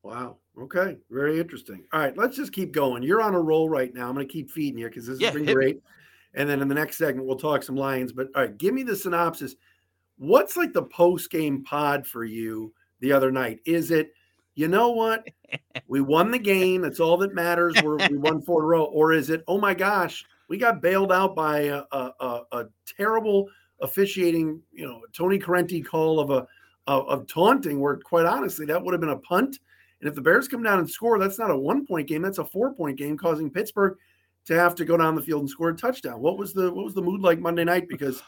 Wow. 0.04 0.38
Okay. 0.62 0.98
Very 1.10 1.40
interesting. 1.40 1.86
All 1.94 2.00
right, 2.00 2.16
let's 2.18 2.36
just 2.36 2.52
keep 2.52 2.72
going. 2.72 3.04
You're 3.04 3.22
on 3.22 3.34
a 3.34 3.42
roll 3.42 3.70
right 3.70 3.94
now. 3.94 4.08
I'm 4.08 4.14
going 4.14 4.28
to 4.28 4.32
keep 4.32 4.52
feeding 4.52 4.78
you 4.78 4.88
because 4.88 5.08
this 5.08 5.20
yeah, 5.20 5.28
has 5.28 5.36
been 5.36 5.54
great. 5.54 5.78
Me. 5.78 5.82
And 6.36 6.50
then 6.50 6.62
in 6.62 6.68
the 6.68 6.76
next 6.76 6.98
segment, 6.98 7.28
we'll 7.28 7.38
talk 7.38 7.64
some 7.64 7.76
Lions. 7.76 8.12
But 8.12 8.28
all 8.36 8.44
right, 8.44 8.58
give 8.58 8.74
me 8.74 8.84
the 8.84 8.96
synopsis. 8.96 9.56
What's 10.18 10.58
like 10.58 10.74
the 10.74 10.84
post 10.84 11.32
game 11.32 11.64
pod 11.64 12.06
for 12.06 12.24
you 12.24 12.74
the 13.00 13.12
other 13.12 13.32
night? 13.32 13.60
Is 13.66 13.92
it 13.92 14.14
you 14.56 14.68
know 14.68 14.90
what? 14.90 15.28
we 15.88 16.02
won 16.02 16.32
the 16.32 16.40
game. 16.40 16.82
That's 16.82 17.00
all 17.00 17.18
that 17.18 17.34
matters. 17.34 17.76
We're, 17.82 17.98
we 18.10 18.18
won 18.18 18.42
four 18.42 18.62
in 18.62 18.66
a 18.66 18.68
row. 18.68 18.86
Or 18.86 19.14
is 19.14 19.30
it, 19.30 19.44
oh 19.48 19.60
my 19.60 19.74
gosh, 19.74 20.24
we 20.48 20.58
got 20.58 20.82
bailed 20.82 21.12
out 21.12 21.36
by 21.36 21.62
a, 21.62 21.84
a, 21.92 22.42
a, 22.52 22.66
terrible 22.86 23.48
officiating, 23.82 24.62
you 24.72 24.86
know, 24.86 25.02
Tony 25.14 25.40
Corrente 25.40 25.84
call 25.86 26.20
of 26.20 26.30
a 26.30 26.48
of, 26.86 27.08
of, 27.08 27.28
taunting, 27.28 27.80
where 27.80 27.96
quite 27.96 28.26
honestly, 28.26 28.66
that 28.66 28.84
would 28.84 28.94
have 28.94 29.02
been 29.02 29.10
a 29.10 29.18
punt. 29.18 29.60
And 30.02 30.10
if 30.10 30.16
the 30.16 30.22
Bears 30.22 30.50
come 30.50 30.62
down 30.62 30.80
and 30.80 30.90
score, 30.90 31.18
that's 31.18 31.40
not 31.40 31.50
a 31.50 31.58
one 31.58 31.88
point 31.88 32.08
game, 32.08 32.22
that's 32.22 32.40
a 32.40 32.46
four 32.46 32.74
point 32.74 32.98
game, 32.98 33.18
causing 33.18 33.50
Pittsburgh 33.50 33.98
to 34.46 34.56
have 34.56 34.76
to 34.76 34.86
go 34.86 34.98
down 34.98 35.16
the 35.16 35.22
field 35.22 35.42
and 35.42 35.50
score 35.50 35.70
a 35.70 35.76
touchdown. 35.76 36.20
What 36.20 36.38
was 36.38 36.54
the 36.54 36.72
what 36.74 36.84
was 36.84 36.94
the 36.94 37.02
mood 37.02 37.22
like 37.22 37.40
Monday 37.40 37.64
night? 37.64 37.88
Because 37.88 38.22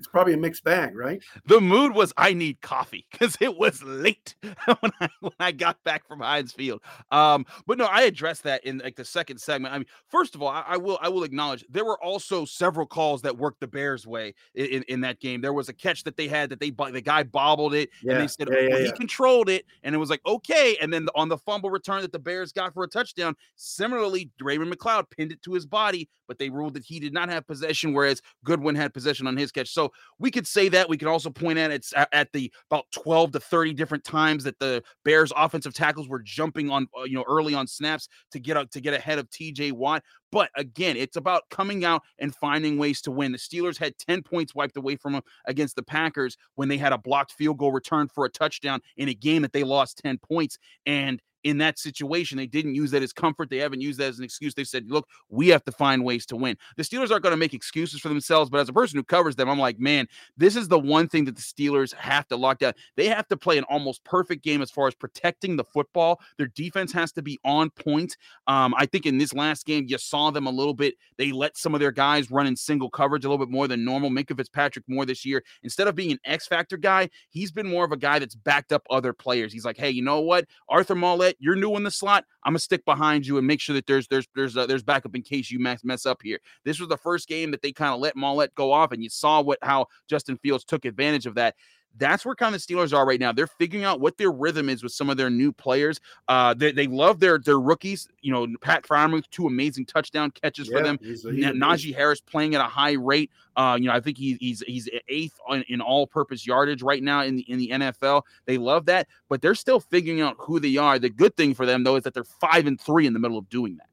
it's 0.00 0.08
probably 0.08 0.32
a 0.32 0.38
mixed 0.38 0.64
bag, 0.64 0.96
right? 0.96 1.22
The 1.44 1.60
mood 1.60 1.94
was 1.94 2.10
I 2.16 2.32
need 2.32 2.62
coffee 2.62 3.06
because 3.10 3.36
it 3.38 3.58
was 3.58 3.82
late 3.82 4.34
when 4.42 4.92
I 4.98 5.08
when 5.20 5.32
I 5.38 5.52
got 5.52 5.82
back 5.84 6.08
from 6.08 6.20
Heinz 6.20 6.52
Field. 6.52 6.80
Um, 7.10 7.44
but 7.66 7.76
no, 7.76 7.84
I 7.84 8.02
addressed 8.02 8.44
that 8.44 8.64
in 8.64 8.78
like 8.78 8.96
the 8.96 9.04
second 9.04 9.38
segment. 9.38 9.74
I 9.74 9.78
mean, 9.78 9.86
first 10.08 10.34
of 10.34 10.40
all, 10.40 10.48
I, 10.48 10.64
I 10.66 10.76
will 10.78 10.98
I 11.02 11.10
will 11.10 11.22
acknowledge 11.22 11.66
there 11.68 11.84
were 11.84 12.02
also 12.02 12.46
several 12.46 12.86
calls 12.86 13.20
that 13.22 13.36
worked 13.36 13.60
the 13.60 13.66
Bears' 13.66 14.06
way 14.06 14.34
in, 14.54 14.82
in, 14.84 15.02
that 15.02 15.20
game. 15.20 15.42
There 15.42 15.52
was 15.52 15.68
a 15.68 15.74
catch 15.74 16.02
that 16.04 16.16
they 16.16 16.28
had 16.28 16.48
that 16.48 16.60
they 16.60 16.70
the 16.70 17.02
guy 17.02 17.22
bobbled 17.22 17.74
it 17.74 17.90
yeah. 18.02 18.12
and 18.12 18.22
they 18.22 18.26
said 18.26 18.48
yeah, 18.50 18.60
yeah, 18.60 18.68
well, 18.70 18.84
he 18.84 18.92
controlled 18.92 19.50
it 19.50 19.66
and 19.82 19.94
it 19.94 19.98
was 19.98 20.08
like 20.08 20.22
okay. 20.24 20.78
And 20.80 20.90
then 20.90 21.08
on 21.14 21.28
the 21.28 21.36
fumble 21.36 21.70
return 21.70 22.00
that 22.00 22.12
the 22.12 22.18
Bears 22.18 22.52
got 22.52 22.72
for 22.72 22.84
a 22.84 22.88
touchdown, 22.88 23.36
similarly 23.56 24.30
Raymond 24.40 24.72
McLeod 24.72 25.10
pinned 25.10 25.32
it 25.32 25.42
to 25.42 25.52
his 25.52 25.66
body, 25.66 26.08
but 26.26 26.38
they 26.38 26.48
ruled 26.48 26.72
that 26.74 26.84
he 26.84 27.00
did 27.00 27.12
not 27.12 27.28
have 27.28 27.46
possession, 27.46 27.92
whereas 27.92 28.22
Goodwin 28.44 28.74
had 28.74 28.94
possession 28.94 29.26
on 29.26 29.36
his 29.36 29.52
catch. 29.52 29.68
So 29.68 29.89
we 30.18 30.30
could 30.30 30.46
say 30.46 30.68
that. 30.68 30.88
We 30.88 30.96
could 30.96 31.08
also 31.08 31.30
point 31.30 31.58
at 31.58 31.70
it's 31.70 31.92
at 32.12 32.32
the 32.32 32.52
about 32.70 32.86
12 32.92 33.32
to 33.32 33.40
30 33.40 33.74
different 33.74 34.04
times 34.04 34.44
that 34.44 34.58
the 34.58 34.82
Bears 35.04 35.32
offensive 35.36 35.74
tackles 35.74 36.08
were 36.08 36.20
jumping 36.20 36.70
on, 36.70 36.86
uh, 36.98 37.04
you 37.04 37.14
know, 37.14 37.24
early 37.28 37.54
on 37.54 37.66
snaps 37.66 38.08
to 38.32 38.40
get 38.40 38.56
out 38.56 38.70
to 38.72 38.80
get 38.80 38.94
ahead 38.94 39.18
of 39.18 39.28
TJ 39.30 39.72
Watt. 39.72 40.02
But 40.32 40.50
again, 40.56 40.96
it's 40.96 41.16
about 41.16 41.42
coming 41.50 41.84
out 41.84 42.02
and 42.18 42.34
finding 42.34 42.78
ways 42.78 43.00
to 43.02 43.10
win. 43.10 43.32
The 43.32 43.38
Steelers 43.38 43.78
had 43.78 43.98
10 43.98 44.22
points 44.22 44.54
wiped 44.54 44.76
away 44.76 44.96
from 44.96 45.14
them 45.14 45.22
against 45.46 45.76
the 45.76 45.82
Packers 45.82 46.36
when 46.54 46.68
they 46.68 46.78
had 46.78 46.92
a 46.92 46.98
blocked 46.98 47.32
field 47.32 47.58
goal 47.58 47.72
return 47.72 48.08
for 48.08 48.24
a 48.24 48.30
touchdown 48.30 48.80
in 48.96 49.08
a 49.08 49.14
game 49.14 49.42
that 49.42 49.52
they 49.52 49.64
lost 49.64 50.00
10 50.04 50.18
points. 50.18 50.58
And 50.86 51.20
in 51.44 51.58
that 51.58 51.78
situation. 51.78 52.36
They 52.36 52.46
didn't 52.46 52.74
use 52.74 52.90
that 52.90 53.02
as 53.02 53.12
comfort. 53.12 53.50
They 53.50 53.58
haven't 53.58 53.80
used 53.80 53.98
that 54.00 54.08
as 54.08 54.18
an 54.18 54.24
excuse. 54.24 54.54
They 54.54 54.64
said, 54.64 54.90
look, 54.90 55.08
we 55.28 55.48
have 55.48 55.64
to 55.64 55.72
find 55.72 56.04
ways 56.04 56.26
to 56.26 56.36
win. 56.36 56.56
The 56.76 56.82
Steelers 56.82 57.10
aren't 57.10 57.22
going 57.22 57.32
to 57.32 57.36
make 57.36 57.54
excuses 57.54 58.00
for 58.00 58.08
themselves, 58.08 58.50
but 58.50 58.60
as 58.60 58.68
a 58.68 58.72
person 58.72 58.98
who 58.98 59.04
covers 59.04 59.36
them, 59.36 59.48
I'm 59.48 59.58
like, 59.58 59.78
man, 59.78 60.06
this 60.36 60.56
is 60.56 60.68
the 60.68 60.78
one 60.78 61.08
thing 61.08 61.24
that 61.24 61.36
the 61.36 61.42
Steelers 61.42 61.94
have 61.94 62.26
to 62.28 62.36
lock 62.36 62.58
down. 62.58 62.74
They 62.96 63.06
have 63.08 63.28
to 63.28 63.36
play 63.36 63.58
an 63.58 63.64
almost 63.64 64.04
perfect 64.04 64.44
game 64.44 64.62
as 64.62 64.70
far 64.70 64.86
as 64.86 64.94
protecting 64.94 65.56
the 65.56 65.64
football. 65.64 66.20
Their 66.38 66.48
defense 66.48 66.92
has 66.92 67.12
to 67.12 67.22
be 67.22 67.38
on 67.44 67.70
point. 67.70 68.16
Um, 68.46 68.74
I 68.76 68.86
think 68.86 69.06
in 69.06 69.18
this 69.18 69.32
last 69.32 69.66
game, 69.66 69.86
you 69.88 69.98
saw 69.98 70.30
them 70.30 70.46
a 70.46 70.50
little 70.50 70.74
bit. 70.74 70.94
They 71.16 71.32
let 71.32 71.56
some 71.56 71.74
of 71.74 71.80
their 71.80 71.92
guys 71.92 72.30
run 72.30 72.46
in 72.46 72.56
single 72.56 72.90
coverage 72.90 73.24
a 73.24 73.28
little 73.28 73.44
bit 73.44 73.52
more 73.52 73.68
than 73.68 73.84
normal. 73.84 74.10
Minkah 74.10 74.36
Fitzpatrick 74.36 74.84
more 74.88 75.06
this 75.06 75.24
year. 75.24 75.42
Instead 75.62 75.88
of 75.88 75.94
being 75.94 76.12
an 76.12 76.20
X 76.24 76.46
factor 76.46 76.76
guy, 76.76 77.08
he's 77.30 77.52
been 77.52 77.66
more 77.66 77.84
of 77.84 77.92
a 77.92 77.96
guy 77.96 78.18
that's 78.18 78.34
backed 78.34 78.72
up 78.72 78.82
other 78.90 79.12
players. 79.12 79.52
He's 79.52 79.64
like, 79.64 79.76
hey, 79.76 79.90
you 79.90 80.02
know 80.02 80.20
what, 80.20 80.46
Arthur 80.68 80.94
You're 81.38 81.56
new 81.56 81.76
in 81.76 81.82
the 81.82 81.90
slot. 81.90 82.24
I'm 82.44 82.52
gonna 82.52 82.58
stick 82.58 82.84
behind 82.84 83.26
you 83.26 83.38
and 83.38 83.46
make 83.46 83.60
sure 83.60 83.74
that 83.74 83.86
there's 83.86 84.08
there's 84.08 84.26
there's 84.34 84.56
uh, 84.56 84.66
there's 84.66 84.82
backup 84.82 85.14
in 85.14 85.22
case 85.22 85.50
you 85.50 85.58
mess 85.58 85.84
mess 85.84 86.06
up 86.06 86.20
here. 86.22 86.38
This 86.64 86.80
was 86.80 86.88
the 86.88 86.96
first 86.96 87.28
game 87.28 87.50
that 87.50 87.62
they 87.62 87.72
kind 87.72 87.92
of 87.92 88.00
let 88.00 88.16
Maulet 88.16 88.54
go 88.54 88.72
off, 88.72 88.92
and 88.92 89.02
you 89.02 89.10
saw 89.10 89.40
what 89.40 89.58
how 89.62 89.86
Justin 90.08 90.38
Fields 90.38 90.64
took 90.64 90.84
advantage 90.84 91.26
of 91.26 91.34
that 91.34 91.54
that's 91.98 92.24
where 92.24 92.34
kind 92.34 92.54
of 92.54 92.64
the 92.64 92.74
Steelers 92.74 92.96
are 92.96 93.06
right 93.06 93.20
now. 93.20 93.32
They're 93.32 93.46
figuring 93.46 93.84
out 93.84 94.00
what 94.00 94.16
their 94.16 94.30
rhythm 94.30 94.68
is 94.68 94.82
with 94.82 94.92
some 94.92 95.10
of 95.10 95.16
their 95.16 95.30
new 95.30 95.52
players. 95.52 96.00
Uh, 96.28 96.54
they, 96.54 96.72
they 96.72 96.86
love 96.86 97.20
their 97.20 97.38
their 97.38 97.60
rookies. 97.60 98.08
You 98.22 98.32
know, 98.32 98.46
Pat 98.60 98.84
Freiermuth, 98.84 99.28
two 99.30 99.46
amazing 99.46 99.86
touchdown 99.86 100.30
catches 100.30 100.68
yeah, 100.68 100.78
for 100.78 100.82
them. 100.84 100.98
He's 101.02 101.22
he's 101.22 101.44
Najee 101.44 101.94
Harris 101.94 102.20
playing 102.20 102.54
at 102.54 102.60
a 102.60 102.68
high 102.68 102.92
rate. 102.92 103.30
Uh, 103.56 103.76
you 103.78 103.86
know, 103.86 103.92
I 103.92 104.00
think 104.00 104.16
he, 104.16 104.36
he's 104.40 104.62
he's 104.66 104.88
eighth 105.08 105.38
in, 105.50 105.64
in 105.68 105.80
all-purpose 105.80 106.46
yardage 106.46 106.82
right 106.82 107.02
now 107.02 107.22
in 107.22 107.36
the 107.36 107.50
in 107.50 107.58
the 107.58 107.68
NFL. 107.68 108.22
They 108.46 108.58
love 108.58 108.86
that, 108.86 109.08
but 109.28 109.42
they're 109.42 109.54
still 109.54 109.80
figuring 109.80 110.20
out 110.20 110.36
who 110.38 110.60
they 110.60 110.76
are. 110.76 110.98
The 110.98 111.10
good 111.10 111.36
thing 111.36 111.54
for 111.54 111.66
them 111.66 111.84
though 111.84 111.96
is 111.96 112.04
that 112.04 112.14
they're 112.14 112.24
five 112.24 112.66
and 112.66 112.80
three 112.80 113.06
in 113.06 113.12
the 113.12 113.18
middle 113.18 113.38
of 113.38 113.48
doing 113.48 113.76
that. 113.76 113.86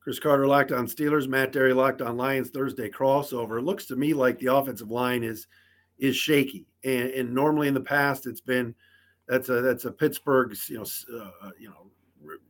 Chris 0.00 0.20
Carter 0.20 0.46
locked 0.46 0.70
on 0.70 0.86
Steelers, 0.86 1.26
Matt 1.26 1.52
Dery 1.52 1.74
locked 1.74 2.00
on 2.00 2.16
Lions 2.16 2.50
Thursday 2.50 2.88
crossover. 2.88 3.58
It 3.58 3.64
looks 3.64 3.86
to 3.86 3.96
me 3.96 4.14
like 4.14 4.38
the 4.38 4.54
offensive 4.54 4.88
line 4.88 5.24
is 5.24 5.48
is 5.98 6.16
shaky 6.16 6.66
and, 6.84 7.10
and 7.10 7.34
normally 7.34 7.68
in 7.68 7.74
the 7.74 7.80
past 7.80 8.26
it's 8.26 8.40
been 8.40 8.74
that's 9.26 9.48
a 9.48 9.60
that's 9.60 9.84
a 9.84 9.90
Pittsburgh's 9.92 10.68
you 10.68 10.78
know 10.78 10.86
uh, 11.42 11.50
you 11.58 11.68
know 11.68 11.90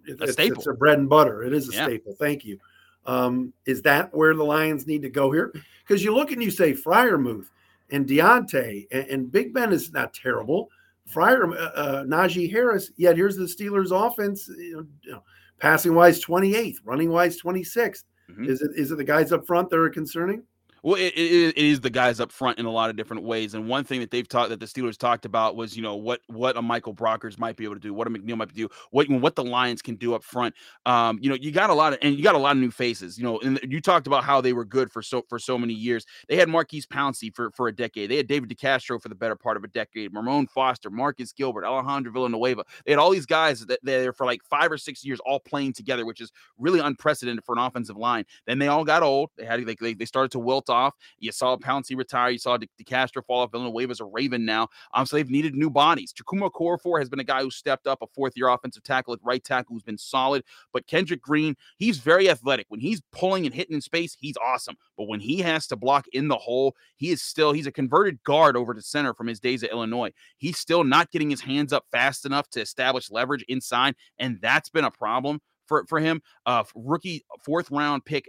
it, 0.06 0.20
a 0.20 0.32
staple. 0.32 0.58
It's 0.58 0.66
a 0.66 0.72
bread 0.72 0.98
and 0.98 1.08
butter. 1.08 1.42
It 1.42 1.52
is 1.52 1.68
a 1.68 1.72
yeah. 1.72 1.84
staple. 1.84 2.14
Thank 2.18 2.44
you. 2.44 2.58
Um, 3.06 3.52
is 3.66 3.82
that 3.82 4.14
where 4.14 4.34
the 4.34 4.44
Lions 4.44 4.86
need 4.86 5.02
to 5.02 5.10
go 5.10 5.30
here? 5.30 5.54
Because 5.86 6.02
you 6.02 6.14
look 6.14 6.32
and 6.32 6.42
you 6.42 6.50
say 6.50 6.72
Freiermuth 6.72 7.46
and 7.90 8.06
Diontae 8.06 8.86
and, 8.90 9.06
and 9.08 9.32
Big 9.32 9.54
Ben 9.54 9.72
is 9.72 9.92
not 9.92 10.12
terrible. 10.12 10.68
Fryer, 11.06 11.46
uh, 11.54 11.56
uh, 11.56 12.04
Najee 12.04 12.50
Harris. 12.50 12.90
Yet 12.96 13.16
here's 13.16 13.36
the 13.36 13.44
Steelers' 13.44 13.92
offense. 13.92 14.48
You 14.48 14.76
know, 14.76 14.86
you 15.02 15.12
know 15.12 15.22
passing 15.58 15.94
wise, 15.94 16.22
28th, 16.24 16.78
running 16.84 17.10
wise, 17.10 17.40
26th. 17.40 18.04
Mm-hmm. 18.30 18.44
Is 18.44 18.60
it 18.60 18.72
is 18.74 18.90
it 18.90 18.96
the 18.96 19.04
guys 19.04 19.30
up 19.30 19.46
front 19.46 19.70
that 19.70 19.78
are 19.78 19.88
concerning? 19.88 20.42
Well, 20.82 20.94
it, 20.96 21.14
it, 21.16 21.56
it 21.56 21.58
is 21.58 21.80
the 21.80 21.90
guys 21.90 22.20
up 22.20 22.30
front 22.30 22.58
in 22.58 22.66
a 22.66 22.70
lot 22.70 22.90
of 22.90 22.96
different 22.96 23.22
ways. 23.24 23.54
And 23.54 23.68
one 23.68 23.84
thing 23.84 24.00
that 24.00 24.10
they've 24.10 24.28
talked 24.28 24.50
that 24.50 24.60
the 24.60 24.66
Steelers 24.66 24.96
talked 24.96 25.24
about 25.24 25.56
was, 25.56 25.76
you 25.76 25.82
know, 25.82 25.96
what 25.96 26.20
what 26.28 26.56
a 26.56 26.62
Michael 26.62 26.94
Brockers 26.94 27.38
might 27.38 27.56
be 27.56 27.64
able 27.64 27.74
to 27.74 27.80
do, 27.80 27.92
what 27.92 28.06
a 28.06 28.10
McNeill 28.10 28.36
might 28.36 28.54
do, 28.54 28.68
what 28.90 29.08
what 29.08 29.34
the 29.34 29.44
Lions 29.44 29.82
can 29.82 29.96
do 29.96 30.14
up 30.14 30.22
front. 30.22 30.54
Um, 30.84 31.18
you 31.20 31.28
know, 31.28 31.36
you 31.36 31.50
got 31.50 31.70
a 31.70 31.74
lot 31.74 31.92
of 31.92 31.98
and 32.02 32.14
you 32.16 32.22
got 32.22 32.34
a 32.34 32.38
lot 32.38 32.52
of 32.52 32.58
new 32.58 32.70
faces. 32.70 33.18
You 33.18 33.24
know, 33.24 33.40
and 33.40 33.58
you 33.62 33.80
talked 33.80 34.06
about 34.06 34.24
how 34.24 34.40
they 34.40 34.52
were 34.52 34.64
good 34.64 34.92
for 34.92 35.02
so 35.02 35.24
for 35.28 35.38
so 35.38 35.58
many 35.58 35.74
years. 35.74 36.06
They 36.28 36.36
had 36.36 36.48
Maurkice 36.48 36.86
Pouncey 36.86 37.34
for 37.34 37.50
for 37.52 37.68
a 37.68 37.72
decade. 37.74 38.10
They 38.10 38.16
had 38.16 38.26
David 38.26 38.50
DeCastro 38.50 39.00
for 39.00 39.08
the 39.08 39.14
better 39.14 39.36
part 39.36 39.56
of 39.56 39.64
a 39.64 39.68
decade. 39.68 40.14
Ramon 40.14 40.46
Foster, 40.46 40.90
Marcus 40.90 41.32
Gilbert, 41.32 41.64
Alejandro 41.64 42.12
Villanueva. 42.12 42.64
They 42.84 42.92
had 42.92 42.98
all 42.98 43.10
these 43.10 43.26
guys 43.26 43.64
that 43.66 43.80
they're 43.82 44.12
for 44.12 44.26
like 44.26 44.42
five 44.44 44.70
or 44.70 44.78
six 44.78 45.04
years 45.04 45.20
all 45.26 45.40
playing 45.40 45.72
together, 45.72 46.04
which 46.06 46.20
is 46.20 46.32
really 46.58 46.80
unprecedented 46.80 47.44
for 47.44 47.54
an 47.54 47.58
offensive 47.58 47.96
line. 47.96 48.24
Then 48.46 48.58
they 48.58 48.68
all 48.68 48.84
got 48.84 49.02
old. 49.02 49.30
They 49.36 49.44
had 49.44 49.64
they, 49.64 49.94
they 49.94 50.04
started 50.04 50.30
to 50.32 50.38
wilt 50.38 50.65
off. 50.70 50.94
You 51.18 51.32
saw 51.32 51.56
Pouncey 51.56 51.96
retire. 51.96 52.30
You 52.30 52.38
saw 52.38 52.58
DeCastro 52.58 53.24
fall 53.24 53.40
off. 53.40 53.50
Villanueva's 53.50 54.00
a 54.00 54.04
Raven 54.04 54.44
now. 54.44 54.68
Um, 54.94 55.06
so 55.06 55.16
they've 55.16 55.30
needed 55.30 55.54
new 55.54 55.70
bodies. 55.70 56.12
Chukwuma 56.12 56.50
Okorafor 56.50 56.98
has 56.98 57.08
been 57.08 57.20
a 57.20 57.24
guy 57.24 57.42
who 57.42 57.50
stepped 57.50 57.86
up, 57.86 58.02
a 58.02 58.06
fourth 58.06 58.34
year 58.36 58.48
offensive 58.48 58.82
tackle 58.82 59.14
at 59.14 59.20
right 59.22 59.42
tackle 59.42 59.74
who's 59.74 59.82
been 59.82 59.98
solid. 59.98 60.44
But 60.72 60.86
Kendrick 60.86 61.22
Green, 61.22 61.56
he's 61.78 61.98
very 61.98 62.28
athletic. 62.30 62.66
When 62.68 62.80
he's 62.80 63.02
pulling 63.12 63.46
and 63.46 63.54
hitting 63.54 63.74
in 63.74 63.80
space, 63.80 64.16
he's 64.18 64.36
awesome. 64.36 64.76
But 64.96 65.08
when 65.08 65.20
he 65.20 65.38
has 65.40 65.66
to 65.68 65.76
block 65.76 66.06
in 66.12 66.28
the 66.28 66.36
hole, 66.36 66.76
he 66.96 67.10
is 67.10 67.22
still, 67.22 67.52
he's 67.52 67.66
a 67.66 67.72
converted 67.72 68.22
guard 68.24 68.56
over 68.56 68.74
to 68.74 68.82
center 68.82 69.14
from 69.14 69.26
his 69.26 69.40
days 69.40 69.62
at 69.62 69.70
Illinois. 69.70 70.12
He's 70.38 70.58
still 70.58 70.84
not 70.84 71.10
getting 71.10 71.30
his 71.30 71.40
hands 71.40 71.72
up 71.72 71.86
fast 71.90 72.26
enough 72.26 72.48
to 72.50 72.60
establish 72.60 73.10
leverage 73.10 73.44
inside. 73.48 73.94
And 74.18 74.38
that's 74.40 74.70
been 74.70 74.84
a 74.84 74.90
problem 74.90 75.40
for, 75.66 75.84
for 75.86 75.98
him. 75.98 76.22
Uh, 76.44 76.64
rookie 76.74 77.24
fourth 77.44 77.70
round 77.70 78.04
pick, 78.04 78.28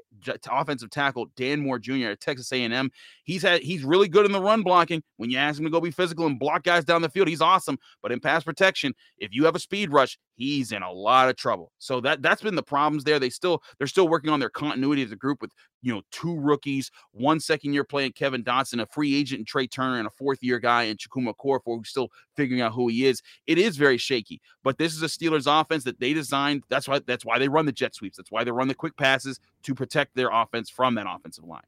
offensive 0.49 0.89
tackle 0.89 1.27
Dan 1.35 1.61
Moore 1.61 1.79
Jr. 1.79 2.09
at 2.09 2.19
Texas 2.19 2.51
A&M. 2.51 2.91
He's 3.23 3.41
had 3.41 3.61
he's 3.61 3.83
really 3.83 4.07
good 4.07 4.25
in 4.25 4.31
the 4.31 4.41
run 4.41 4.63
blocking. 4.63 5.03
When 5.17 5.29
you 5.29 5.37
ask 5.37 5.59
him 5.59 5.65
to 5.65 5.71
go 5.71 5.81
be 5.81 5.91
physical 5.91 6.25
and 6.25 6.39
block 6.39 6.63
guys 6.63 6.83
down 6.83 7.01
the 7.01 7.09
field, 7.09 7.27
he's 7.27 7.41
awesome. 7.41 7.77
But 8.01 8.11
in 8.11 8.19
pass 8.19 8.43
protection, 8.43 8.93
if 9.17 9.33
you 9.33 9.45
have 9.45 9.55
a 9.55 9.59
speed 9.59 9.91
rush, 9.91 10.17
he's 10.35 10.71
in 10.71 10.83
a 10.83 10.91
lot 10.91 11.29
of 11.29 11.35
trouble. 11.35 11.71
So 11.79 11.99
that 12.01 12.21
that's 12.21 12.41
been 12.41 12.55
the 12.55 12.63
problems 12.63 13.03
there. 13.03 13.19
They 13.19 13.29
still 13.29 13.61
they're 13.77 13.87
still 13.87 14.07
working 14.07 14.29
on 14.29 14.39
their 14.39 14.49
continuity 14.49 15.03
as 15.03 15.11
a 15.11 15.15
group 15.15 15.41
with 15.41 15.51
you 15.81 15.93
know 15.93 16.01
two 16.11 16.39
rookies, 16.39 16.91
one 17.11 17.39
second 17.39 17.73
year 17.73 17.83
playing 17.83 18.13
Kevin 18.13 18.43
Dotson, 18.43 18.81
a 18.81 18.85
free 18.85 19.15
agent 19.15 19.39
and 19.39 19.47
Trai 19.47 19.69
Turner, 19.69 19.99
and 19.99 20.07
a 20.07 20.11
fourth 20.11 20.39
year 20.41 20.59
guy 20.59 20.83
in 20.83 20.97
Chukwuma 20.97 21.33
Okorafor 21.35 21.77
who's 21.77 21.89
still 21.89 22.09
figuring 22.35 22.61
out 22.61 22.73
who 22.73 22.87
he 22.87 23.05
is. 23.05 23.21
It 23.45 23.57
is 23.57 23.77
very 23.77 23.97
shaky, 23.97 24.41
but 24.63 24.77
this 24.77 24.93
is 24.93 25.03
a 25.03 25.07
Steelers 25.07 25.47
offense 25.47 25.83
that 25.83 25.99
they 25.99 26.13
designed. 26.13 26.63
That's 26.69 26.87
why 26.87 26.99
that's 27.05 27.25
why 27.27 27.37
they 27.37 27.49
run 27.49 27.65
the 27.65 27.71
jet 27.71 27.93
sweeps. 27.93 28.17
That's 28.17 28.31
why 28.31 28.43
they 28.43 28.51
run 28.51 28.67
the 28.67 28.73
quick 28.73 28.95
passes 28.97 29.39
to 29.63 29.75
protect 29.75 30.15
their 30.15 30.29
offense 30.31 30.69
from 30.69 30.95
that 30.95 31.05
offensive 31.07 31.43
line. 31.43 31.61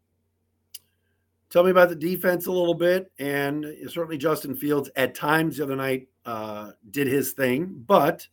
Tell 1.49 1.63
me 1.63 1.71
about 1.71 1.89
the 1.89 1.95
defense 1.95 2.45
a 2.45 2.51
little 2.51 2.75
bit, 2.75 3.11
and 3.19 3.65
certainly 3.87 4.17
Justin 4.17 4.55
Fields 4.55 4.89
at 4.95 5.15
times 5.15 5.57
the 5.57 5.63
other 5.63 5.75
night 5.75 6.07
uh, 6.25 6.71
did 6.91 7.07
his 7.07 7.33
thing, 7.33 7.83
but 7.87 8.25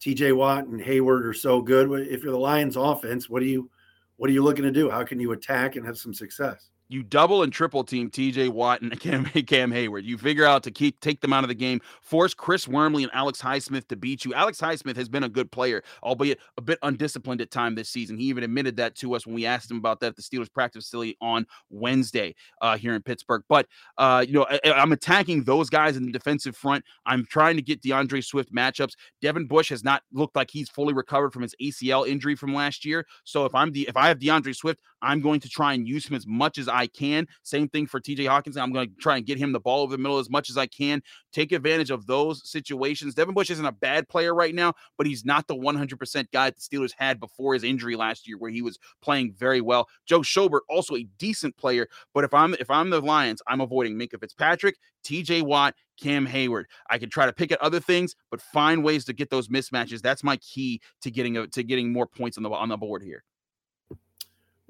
TJ 0.00 0.34
Watt 0.34 0.66
and 0.66 0.80
Heyward 0.80 1.24
are 1.24 1.34
so 1.34 1.60
good. 1.60 1.90
If 2.08 2.22
you're 2.22 2.32
the 2.32 2.38
Lions 2.38 2.76
offense, 2.76 3.28
what 3.28 3.40
do 3.40 3.46
you 3.46 3.70
what 4.16 4.30
are 4.30 4.32
you 4.32 4.42
looking 4.42 4.64
to 4.64 4.70
do? 4.70 4.88
How 4.88 5.04
can 5.04 5.20
you 5.20 5.32
attack 5.32 5.76
and 5.76 5.84
have 5.84 5.98
some 5.98 6.14
success? 6.14 6.70
You 6.92 7.02
double 7.02 7.42
and 7.42 7.50
triple 7.50 7.84
team 7.84 8.10
TJ 8.10 8.50
Watt 8.50 8.82
and 8.82 9.00
Cam, 9.00 9.24
Cam 9.24 9.72
Heyward. 9.72 10.04
You 10.04 10.18
figure 10.18 10.44
out 10.44 10.62
to 10.64 10.70
keep 10.70 11.00
take 11.00 11.22
them 11.22 11.32
out 11.32 11.42
of 11.42 11.48
the 11.48 11.54
game, 11.54 11.80
force 12.02 12.34
Chris 12.34 12.68
Wormley 12.68 13.02
and 13.02 13.10
Alex 13.14 13.40
Highsmith 13.40 13.88
to 13.88 13.96
beat 13.96 14.26
you. 14.26 14.34
Alex 14.34 14.60
Highsmith 14.60 14.96
has 14.96 15.08
been 15.08 15.24
a 15.24 15.28
good 15.28 15.50
player, 15.50 15.82
albeit 16.02 16.38
a 16.58 16.60
bit 16.60 16.78
undisciplined 16.82 17.40
at 17.40 17.50
time 17.50 17.74
this 17.74 17.88
season. 17.88 18.18
He 18.18 18.26
even 18.26 18.44
admitted 18.44 18.76
that 18.76 18.94
to 18.96 19.14
us 19.14 19.24
when 19.24 19.34
we 19.34 19.46
asked 19.46 19.70
him 19.70 19.78
about 19.78 20.00
that 20.00 20.08
at 20.08 20.16
the 20.16 20.22
Steelers 20.22 20.52
practice 20.52 20.84
facility 20.84 21.16
on 21.22 21.46
Wednesday 21.70 22.34
uh, 22.60 22.76
here 22.76 22.94
in 22.94 23.00
Pittsburgh. 23.00 23.42
But 23.48 23.66
uh, 23.96 24.22
you 24.28 24.34
know, 24.34 24.44
I, 24.50 24.60
am 24.62 24.92
attacking 24.92 25.44
those 25.44 25.70
guys 25.70 25.96
in 25.96 26.04
the 26.04 26.12
defensive 26.12 26.54
front. 26.54 26.84
I'm 27.06 27.24
trying 27.24 27.56
to 27.56 27.62
get 27.62 27.80
D'Andre 27.80 28.20
Swift 28.20 28.54
matchups. 28.54 28.96
Devin 29.22 29.46
Bush 29.46 29.70
has 29.70 29.82
not 29.82 30.02
looked 30.12 30.36
like 30.36 30.50
he's 30.50 30.68
fully 30.68 30.92
recovered 30.92 31.32
from 31.32 31.40
his 31.40 31.54
ACL 31.58 32.06
injury 32.06 32.34
from 32.34 32.52
last 32.52 32.84
year. 32.84 33.06
So 33.24 33.46
if 33.46 33.54
I'm 33.54 33.72
the 33.72 33.88
if 33.88 33.96
I 33.96 34.08
have 34.08 34.20
D'Andre 34.20 34.52
Swift, 34.52 34.78
I'm 35.00 35.22
going 35.22 35.40
to 35.40 35.48
try 35.48 35.72
and 35.72 35.88
use 35.88 36.06
him 36.06 36.14
as 36.14 36.26
much 36.26 36.58
as 36.58 36.68
I 36.68 36.81
can. 36.86 37.26
Same 37.42 37.68
thing 37.68 37.86
for 37.86 38.00
TJ 38.00 38.26
Hockenson. 38.26 38.60
I'm 38.60 38.72
going 38.72 38.88
to 38.88 38.94
try 38.96 39.16
and 39.16 39.26
get 39.26 39.38
him 39.38 39.52
the 39.52 39.60
ball 39.60 39.82
over 39.82 39.92
the 39.92 40.02
middle 40.02 40.18
as 40.18 40.30
much 40.30 40.50
as 40.50 40.56
I 40.56 40.66
can. 40.66 41.02
Take 41.32 41.52
advantage 41.52 41.90
of 41.90 42.06
those 42.06 42.48
situations. 42.48 43.14
Devin 43.14 43.34
Bush 43.34 43.50
isn't 43.50 43.64
a 43.64 43.72
bad 43.72 44.08
player 44.08 44.34
right 44.34 44.54
now, 44.54 44.74
but 44.98 45.06
he's 45.06 45.24
not 45.24 45.46
the 45.46 45.56
100% 45.56 46.26
guy 46.32 46.50
that 46.50 46.56
the 46.56 46.60
Steelers 46.60 46.92
had 46.96 47.20
before 47.20 47.54
his 47.54 47.64
injury 47.64 47.96
last 47.96 48.26
year, 48.28 48.38
where 48.38 48.50
he 48.50 48.62
was 48.62 48.78
playing 49.00 49.34
very 49.36 49.60
well. 49.60 49.88
Joe 50.06 50.20
Schobert, 50.20 50.60
also 50.68 50.96
a 50.96 51.06
decent 51.18 51.56
player, 51.56 51.88
but 52.14 52.24
if 52.24 52.34
I'm 52.34 52.54
if 52.54 52.70
I'm 52.70 52.90
the 52.90 53.00
Lions, 53.00 53.42
I'm 53.46 53.60
avoiding 53.60 53.98
Minkah 53.98 54.20
Fitzpatrick, 54.20 54.76
TJ 55.04 55.42
Watt, 55.42 55.74
Cam 56.00 56.26
Heyward. 56.26 56.64
I 56.90 56.98
could 56.98 57.10
try 57.10 57.26
to 57.26 57.32
pick 57.32 57.52
at 57.52 57.60
other 57.60 57.80
things, 57.80 58.14
but 58.30 58.40
find 58.40 58.84
ways 58.84 59.04
to 59.06 59.12
get 59.12 59.30
those 59.30 59.48
mismatches. 59.48 60.00
That's 60.00 60.24
my 60.24 60.36
key 60.38 60.80
to 61.02 61.10
getting 61.10 61.36
a, 61.36 61.46
to 61.48 61.62
getting 61.62 61.92
more 61.92 62.06
points 62.06 62.36
on 62.36 62.42
the 62.42 62.50
on 62.50 62.68
the 62.68 62.76
board 62.76 63.02
here. 63.02 63.24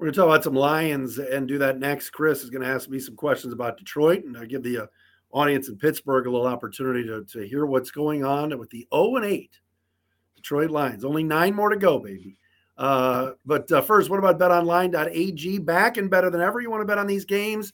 We're 0.03 0.07
going 0.07 0.15
to 0.15 0.19
talk 0.19 0.27
about 0.27 0.43
some 0.43 0.53
Lions 0.55 1.17
and 1.17 1.47
do 1.47 1.57
that 1.59 1.79
next. 1.79 2.09
Chris 2.09 2.43
is 2.43 2.49
going 2.49 2.61
to 2.61 2.67
ask 2.67 2.89
me 2.89 2.99
some 2.99 3.15
questions 3.15 3.53
about 3.53 3.77
Detroit, 3.77 4.25
and 4.25 4.37
I 4.37 4.43
give 4.43 4.61
the 4.61 4.79
uh, 4.79 4.85
audience 5.31 5.69
in 5.69 5.77
Pittsburgh 5.77 6.27
a 6.27 6.29
little 6.29 6.45
opportunity 6.45 7.07
to, 7.07 7.23
to 7.23 7.47
hear 7.47 7.65
what's 7.65 7.89
going 7.89 8.25
on 8.25 8.59
with 8.59 8.69
the 8.69 8.85
0 8.93 9.15
and 9.15 9.23
8 9.23 9.57
Detroit 10.35 10.71
Lions. 10.71 11.05
Only 11.05 11.23
nine 11.23 11.55
more 11.55 11.69
to 11.69 11.77
go, 11.77 11.99
baby. 11.99 12.37
Uh, 12.77 13.31
but 13.45 13.71
uh, 13.71 13.79
first, 13.79 14.09
what 14.09 14.19
about 14.19 14.37
betonline.ag? 14.37 15.59
Back 15.59 15.95
and 15.95 16.09
better 16.09 16.29
than 16.29 16.41
ever. 16.41 16.59
You 16.59 16.69
want 16.69 16.81
to 16.81 16.85
bet 16.85 16.97
on 16.97 17.07
these 17.07 17.23
games 17.23 17.71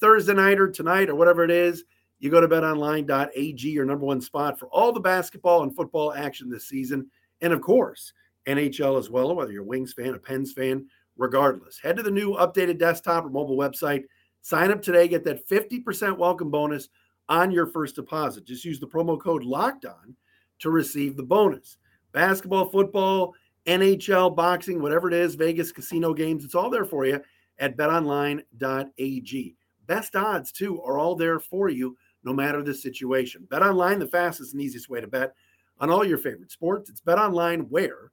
Thursday 0.00 0.34
night 0.34 0.60
or 0.60 0.70
tonight 0.70 1.08
or 1.08 1.14
whatever 1.14 1.44
it 1.44 1.50
is? 1.50 1.84
You 2.18 2.28
go 2.28 2.42
to 2.42 2.48
betonline.ag, 2.48 3.70
your 3.70 3.86
number 3.86 4.04
one 4.04 4.20
spot 4.20 4.58
for 4.58 4.66
all 4.66 4.92
the 4.92 5.00
basketball 5.00 5.62
and 5.62 5.74
football 5.74 6.12
action 6.12 6.50
this 6.50 6.68
season. 6.68 7.10
And 7.40 7.54
of 7.54 7.62
course, 7.62 8.12
NHL 8.46 8.98
as 8.98 9.08
well, 9.08 9.34
whether 9.34 9.50
you're 9.50 9.62
a 9.62 9.66
Wings 9.66 9.94
fan, 9.94 10.12
a 10.12 10.18
Pens 10.18 10.52
fan, 10.52 10.86
regardless. 11.20 11.78
Head 11.78 11.96
to 11.98 12.02
the 12.02 12.10
new 12.10 12.34
updated 12.34 12.78
desktop 12.78 13.24
or 13.24 13.30
mobile 13.30 13.56
website. 13.56 14.04
Sign 14.40 14.72
up 14.72 14.80
today, 14.80 15.06
get 15.06 15.22
that 15.24 15.46
50% 15.46 16.16
welcome 16.16 16.50
bonus 16.50 16.88
on 17.28 17.52
your 17.52 17.66
first 17.66 17.94
deposit. 17.94 18.46
Just 18.46 18.64
use 18.64 18.80
the 18.80 18.86
promo 18.86 19.20
code 19.20 19.44
locked 19.44 19.84
on 19.84 20.16
to 20.60 20.70
receive 20.70 21.16
the 21.16 21.22
bonus. 21.22 21.76
basketball, 22.12 22.68
football, 22.70 23.34
NHL, 23.66 24.34
boxing, 24.34 24.82
whatever 24.82 25.06
it 25.06 25.14
is, 25.14 25.36
Vegas 25.36 25.70
casino 25.70 26.12
games. 26.12 26.44
It's 26.44 26.56
all 26.56 26.70
there 26.70 26.84
for 26.86 27.06
you 27.06 27.20
at 27.58 27.76
betonline.ag. 27.76 29.56
Best 29.86 30.16
odds, 30.16 30.50
too, 30.50 30.82
are 30.82 30.98
all 30.98 31.14
there 31.14 31.38
for 31.38 31.68
you 31.68 31.96
no 32.24 32.32
matter 32.32 32.62
the 32.62 32.74
situation. 32.74 33.46
Bet 33.48 33.62
online, 33.62 33.98
the 33.98 34.08
fastest 34.08 34.54
and 34.54 34.62
easiest 34.62 34.88
way 34.88 35.00
to 35.00 35.06
bet 35.06 35.34
on 35.78 35.90
all 35.90 36.04
your 36.04 36.18
favorite 36.18 36.50
sports. 36.50 36.90
It's 36.90 37.00
bet 37.00 37.18
online 37.18 37.60
where 37.68 38.10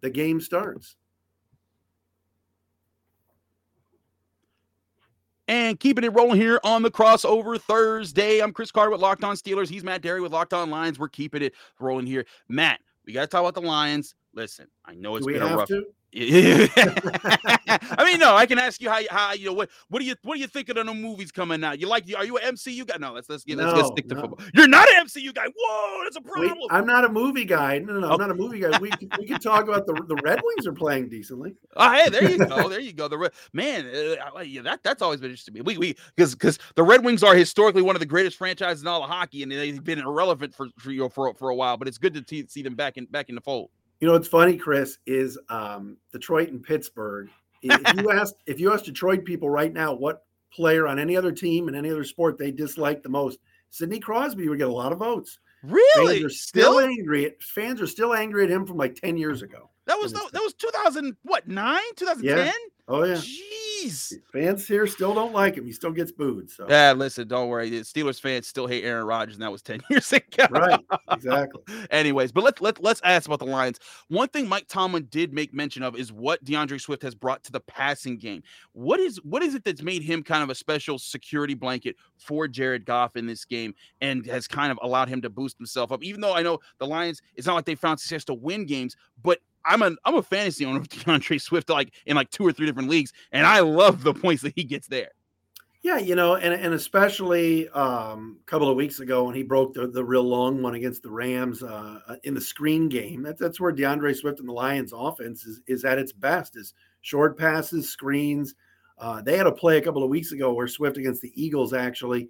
the 0.00 0.10
game 0.10 0.40
starts. 0.40 0.96
And 5.48 5.80
keeping 5.80 6.04
it 6.04 6.12
rolling 6.12 6.38
here 6.38 6.60
on 6.62 6.82
the 6.82 6.90
crossover 6.90 7.58
Thursday. 7.58 8.40
I'm 8.40 8.52
Chris 8.52 8.70
Carter 8.70 8.90
with 8.90 9.00
Locked 9.00 9.24
On 9.24 9.34
Steelers. 9.34 9.68
He's 9.68 9.82
Matt 9.82 10.02
Dery 10.02 10.20
with 10.20 10.30
Locked 10.30 10.52
On 10.52 10.68
Lions. 10.68 10.98
We're 10.98 11.08
keeping 11.08 11.40
it 11.40 11.54
rolling 11.80 12.06
here. 12.06 12.26
Matt, 12.50 12.80
we 13.06 13.14
got 13.14 13.22
to 13.22 13.26
talk 13.28 13.40
about 13.40 13.54
the 13.54 13.66
Lions. 13.66 14.14
Listen, 14.34 14.68
I 14.84 14.94
know 14.94 15.16
it's 15.16 15.26
been 15.26 15.40
a 15.40 15.56
rough. 15.56 15.68
To? 15.68 15.86
I 16.14 18.04
mean, 18.06 18.18
no, 18.18 18.34
I 18.34 18.46
can 18.46 18.58
ask 18.58 18.80
you 18.80 18.88
how, 18.88 19.00
how 19.10 19.34
you 19.34 19.44
know 19.44 19.52
what 19.52 19.68
what 19.90 19.98
do 19.98 20.06
you 20.06 20.14
what 20.22 20.36
do 20.36 20.40
you 20.40 20.46
think 20.46 20.70
of 20.70 20.76
the 20.76 20.84
new 20.84 20.94
movies 20.94 21.30
coming 21.30 21.62
out? 21.62 21.78
You 21.78 21.86
like 21.86 22.04
are 22.16 22.24
you 22.24 22.38
an 22.38 22.54
MCU 22.54 22.86
guy? 22.86 22.96
No, 22.98 23.12
let's 23.12 23.28
let's 23.28 23.44
get 23.44 23.58
let's 23.58 23.74
get 23.74 23.86
stick 23.88 24.08
to 24.08 24.14
no. 24.14 24.20
football. 24.22 24.46
You're 24.54 24.68
not 24.68 24.88
an 24.88 25.04
MCU 25.04 25.34
guy. 25.34 25.44
Whoa, 25.54 26.00
that's 26.04 26.16
a 26.16 26.22
problem. 26.22 26.56
Wait, 26.58 26.68
I'm 26.70 26.86
not 26.86 27.04
a 27.04 27.10
movie 27.10 27.44
guy. 27.44 27.78
No, 27.80 27.92
no, 27.92 28.00
no 28.00 28.10
I'm 28.10 28.18
not 28.18 28.30
a 28.30 28.34
movie 28.34 28.60
guy. 28.60 28.78
We 28.78 28.90
we 29.18 29.26
can 29.26 29.38
talk 29.38 29.64
about 29.64 29.86
the 29.86 29.92
the 30.08 30.16
Red 30.24 30.40
Wings 30.42 30.66
are 30.66 30.72
playing 30.72 31.10
decently. 31.10 31.54
Oh, 31.76 31.92
hey, 31.92 32.08
there 32.08 32.30
you 32.30 32.38
go, 32.46 32.70
there 32.70 32.80
you 32.80 32.94
go. 32.94 33.08
The 33.08 33.30
man, 33.52 33.84
uh, 33.86 34.40
yeah, 34.40 34.62
that 34.62 34.82
that's 34.82 35.02
always 35.02 35.20
been 35.20 35.28
interesting 35.28 35.56
to 35.56 35.60
me. 35.60 35.62
We 35.62 35.76
we 35.76 35.96
because 36.16 36.34
because 36.34 36.58
the 36.74 36.84
Red 36.84 37.04
Wings 37.04 37.22
are 37.22 37.34
historically 37.34 37.82
one 37.82 37.96
of 37.96 38.00
the 38.00 38.06
greatest 38.06 38.38
franchises 38.38 38.80
in 38.80 38.88
all 38.88 39.04
of 39.04 39.10
hockey, 39.10 39.42
and 39.42 39.52
they've 39.52 39.84
been 39.84 39.98
irrelevant 39.98 40.54
for 40.54 40.68
for 40.78 40.90
you 40.90 41.00
know, 41.00 41.10
for 41.10 41.34
for 41.34 41.50
a 41.50 41.54
while. 41.54 41.76
But 41.76 41.86
it's 41.86 41.98
good 41.98 42.14
to 42.14 42.46
see 42.48 42.62
them 42.62 42.76
back 42.76 42.96
in 42.96 43.04
back 43.04 43.28
in 43.28 43.34
the 43.34 43.42
fold. 43.42 43.68
You 44.00 44.06
know 44.06 44.14
what's 44.14 44.28
funny, 44.28 44.56
Chris, 44.56 44.98
is 45.06 45.38
um, 45.48 45.96
Detroit 46.12 46.50
and 46.50 46.62
Pittsburgh. 46.62 47.28
If 47.62 47.96
you 47.96 48.10
ask 48.10 48.34
if 48.46 48.60
you 48.60 48.72
ask 48.72 48.84
Detroit 48.84 49.24
people 49.24 49.50
right 49.50 49.72
now 49.72 49.92
what 49.92 50.24
player 50.52 50.86
on 50.86 50.98
any 50.98 51.16
other 51.16 51.32
team 51.32 51.68
and 51.68 51.76
any 51.76 51.90
other 51.90 52.04
sport 52.04 52.38
they 52.38 52.50
dislike 52.50 53.02
the 53.02 53.08
most, 53.08 53.38
Sidney 53.70 53.98
Crosby 53.98 54.48
would 54.48 54.58
get 54.58 54.68
a 54.68 54.72
lot 54.72 54.92
of 54.92 54.98
votes. 54.98 55.38
Really? 55.62 56.20
Fans 56.20 56.24
are 56.24 56.30
still, 56.30 56.72
still 56.74 56.80
angry. 56.80 57.34
Fans 57.40 57.80
are 57.80 57.86
still 57.86 58.14
angry 58.14 58.44
at 58.44 58.50
him 58.50 58.64
from 58.64 58.76
like 58.76 58.94
10 58.94 59.16
years 59.16 59.42
ago. 59.42 59.70
That 59.86 59.98
was 59.98 60.12
that 60.12 60.30
was 60.34 60.54
2000 60.54 61.16
what, 61.22 61.48
9? 61.48 61.80
2010? 61.96 62.52
Oh 62.88 63.04
yeah. 63.04 63.14
Jeez. 63.14 63.67
Fans 64.32 64.66
here 64.66 64.86
still 64.86 65.14
don't 65.14 65.32
like 65.32 65.56
him. 65.56 65.64
He 65.64 65.72
still 65.72 65.92
gets 65.92 66.12
booed. 66.12 66.50
So 66.50 66.66
yeah, 66.68 66.92
listen, 66.92 67.28
don't 67.28 67.48
worry. 67.48 67.70
The 67.70 67.80
Steelers 67.80 68.20
fans 68.20 68.46
still 68.46 68.66
hate 68.66 68.84
Aaron 68.84 69.06
Rodgers, 69.06 69.34
and 69.34 69.42
that 69.42 69.52
was 69.52 69.62
10 69.62 69.80
years 69.90 70.12
ago. 70.12 70.46
Right. 70.50 70.80
Exactly. 71.10 71.62
Anyways, 71.90 72.32
but 72.32 72.44
let's 72.44 72.60
let, 72.60 72.82
let's 72.82 73.00
ask 73.04 73.26
about 73.26 73.38
the 73.38 73.46
Lions. 73.46 73.78
One 74.08 74.28
thing 74.28 74.48
Mike 74.48 74.66
Tomlin 74.68 75.06
did 75.10 75.32
make 75.32 75.52
mention 75.54 75.82
of 75.82 75.96
is 75.96 76.12
what 76.12 76.42
D'Andre 76.44 76.78
Swift 76.78 77.02
has 77.02 77.14
brought 77.14 77.44
to 77.44 77.52
the 77.52 77.60
passing 77.60 78.16
game. 78.18 78.42
What 78.72 79.00
is 79.00 79.20
what 79.22 79.42
is 79.42 79.54
it 79.54 79.64
that's 79.64 79.82
made 79.82 80.02
him 80.02 80.22
kind 80.22 80.42
of 80.42 80.50
a 80.50 80.54
special 80.54 80.98
security 80.98 81.54
blanket 81.54 81.96
for 82.16 82.48
Jared 82.48 82.84
Goff 82.84 83.16
in 83.16 83.26
this 83.26 83.44
game 83.44 83.74
and 84.00 84.26
has 84.26 84.48
kind 84.48 84.72
of 84.72 84.78
allowed 84.82 85.08
him 85.08 85.22
to 85.22 85.30
boost 85.30 85.58
himself 85.58 85.92
up? 85.92 86.02
Even 86.02 86.20
though 86.20 86.34
I 86.34 86.42
know 86.42 86.58
the 86.78 86.86
Lions, 86.86 87.22
it's 87.34 87.46
not 87.46 87.54
like 87.54 87.64
they 87.64 87.74
found 87.74 88.00
success 88.00 88.24
to 88.24 88.34
win 88.34 88.66
games, 88.66 88.96
but 89.22 89.38
I'm 89.68 89.82
a 89.82 89.92
I'm 90.04 90.14
a 90.16 90.22
fantasy 90.22 90.64
owner 90.64 90.78
of 90.78 90.88
D'Andre 91.04 91.38
Swift 91.38 91.68
like 91.68 91.92
in 92.06 92.16
like 92.16 92.30
two 92.30 92.44
or 92.44 92.52
three 92.52 92.66
different 92.66 92.88
leagues, 92.88 93.12
and 93.30 93.46
I 93.46 93.60
love 93.60 94.02
the 94.02 94.14
points 94.14 94.42
that 94.42 94.54
he 94.56 94.64
gets 94.64 94.88
there. 94.88 95.10
Yeah, 95.82 95.98
you 95.98 96.16
know, 96.16 96.34
and, 96.34 96.52
and 96.52 96.74
especially 96.74 97.68
um, 97.68 98.38
a 98.42 98.50
couple 98.50 98.68
of 98.68 98.76
weeks 98.76 98.98
ago 98.98 99.24
when 99.24 99.36
he 99.36 99.44
broke 99.44 99.74
the, 99.74 99.86
the 99.86 100.04
real 100.04 100.24
long 100.24 100.60
one 100.60 100.74
against 100.74 101.04
the 101.04 101.10
Rams 101.10 101.62
uh, 101.62 102.00
uh, 102.08 102.16
in 102.24 102.34
the 102.34 102.40
screen 102.40 102.88
game. 102.88 103.22
That's 103.22 103.40
that's 103.40 103.60
where 103.60 103.70
D'Andre 103.70 104.12
Swift 104.12 104.40
and 104.40 104.48
the 104.48 104.52
Lions 104.52 104.92
offense 104.94 105.44
is, 105.44 105.60
is 105.68 105.84
at 105.84 105.98
its 105.98 106.12
best 106.12 106.56
is 106.56 106.74
short 107.02 107.38
passes, 107.38 107.88
screens. 107.88 108.54
Uh, 108.98 109.22
they 109.22 109.36
had 109.36 109.46
a 109.46 109.52
play 109.52 109.78
a 109.78 109.80
couple 109.80 110.02
of 110.02 110.10
weeks 110.10 110.32
ago 110.32 110.52
where 110.52 110.66
Swift 110.66 110.96
against 110.96 111.22
the 111.22 111.32
Eagles 111.40 111.72
actually, 111.72 112.28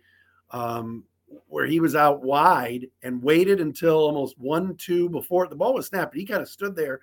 um, 0.51 1.03
where 1.47 1.65
he 1.65 1.81
was 1.81 1.97
out 1.97 2.23
wide 2.23 2.87
and 3.03 3.23
waited 3.23 3.63
until 3.63 3.97
almost 3.97 4.39
one 4.39 4.77
two 4.77 5.09
before 5.09 5.49
the 5.49 5.57
ball 5.57 5.73
was 5.73 5.87
snapped. 5.87 6.15
He 6.15 6.27
kind 6.27 6.43
of 6.43 6.49
stood 6.51 6.77
there 6.77 7.01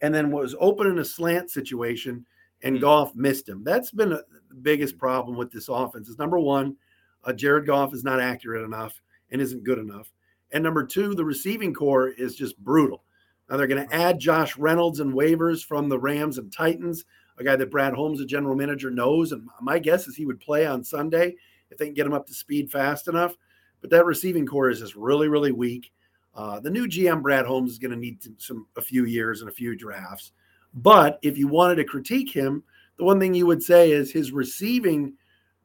and 0.00 0.14
then 0.14 0.30
was 0.30 0.54
open 0.60 0.86
in 0.86 0.98
a 0.98 1.04
slant 1.04 1.50
situation, 1.50 2.26
and 2.62 2.76
mm-hmm. 2.76 2.82
Goff 2.82 3.14
missed 3.14 3.48
him. 3.48 3.64
That's 3.64 3.90
been 3.90 4.12
a, 4.12 4.20
the 4.48 4.56
biggest 4.62 4.98
problem 4.98 5.36
with 5.36 5.50
this 5.50 5.68
offense. 5.68 6.08
Is 6.08 6.18
number 6.18 6.38
one, 6.38 6.76
uh, 7.24 7.32
Jared 7.32 7.66
Goff 7.66 7.94
is 7.94 8.04
not 8.04 8.20
accurate 8.20 8.64
enough 8.64 9.00
and 9.30 9.40
isn't 9.40 9.64
good 9.64 9.78
enough, 9.78 10.12
and 10.52 10.62
number 10.62 10.84
two, 10.84 11.14
the 11.14 11.24
receiving 11.24 11.74
corps 11.74 12.08
is 12.08 12.34
just 12.36 12.58
brutal. 12.58 13.02
Now 13.48 13.56
they're 13.56 13.66
going 13.66 13.86
to 13.86 13.94
add 13.94 14.18
Josh 14.18 14.56
Reynolds 14.56 15.00
and 15.00 15.14
waivers 15.14 15.64
from 15.64 15.88
the 15.88 15.98
Rams 15.98 16.38
and 16.38 16.52
Titans, 16.52 17.04
a 17.38 17.44
guy 17.44 17.56
that 17.56 17.70
Brad 17.70 17.94
Holmes, 17.94 18.18
the 18.18 18.26
general 18.26 18.56
manager, 18.56 18.90
knows, 18.90 19.32
and 19.32 19.48
my 19.60 19.78
guess 19.78 20.08
is 20.08 20.16
he 20.16 20.26
would 20.26 20.40
play 20.40 20.66
on 20.66 20.82
Sunday 20.82 21.34
if 21.70 21.78
they 21.78 21.86
can 21.86 21.94
get 21.94 22.06
him 22.06 22.12
up 22.12 22.26
to 22.26 22.34
speed 22.34 22.70
fast 22.70 23.08
enough. 23.08 23.36
But 23.80 23.90
that 23.90 24.04
receiving 24.04 24.46
corps 24.46 24.70
is 24.70 24.80
just 24.80 24.96
really, 24.96 25.28
really 25.28 25.52
weak. 25.52 25.92
Uh, 26.36 26.60
the 26.60 26.70
new 26.70 26.86
GM 26.86 27.22
Brad 27.22 27.46
Holmes 27.46 27.72
is 27.72 27.78
going 27.78 27.92
to 27.92 27.96
need 27.96 28.18
some 28.38 28.66
a 28.76 28.82
few 28.82 29.06
years 29.06 29.40
and 29.40 29.48
a 29.48 29.54
few 29.54 29.74
drafts. 29.74 30.32
But 30.74 31.18
if 31.22 31.38
you 31.38 31.48
wanted 31.48 31.76
to 31.76 31.84
critique 31.84 32.30
him, 32.30 32.62
the 32.98 33.04
one 33.04 33.18
thing 33.18 33.34
you 33.34 33.46
would 33.46 33.62
say 33.62 33.90
is 33.90 34.12
his 34.12 34.32
receiving 34.32 35.14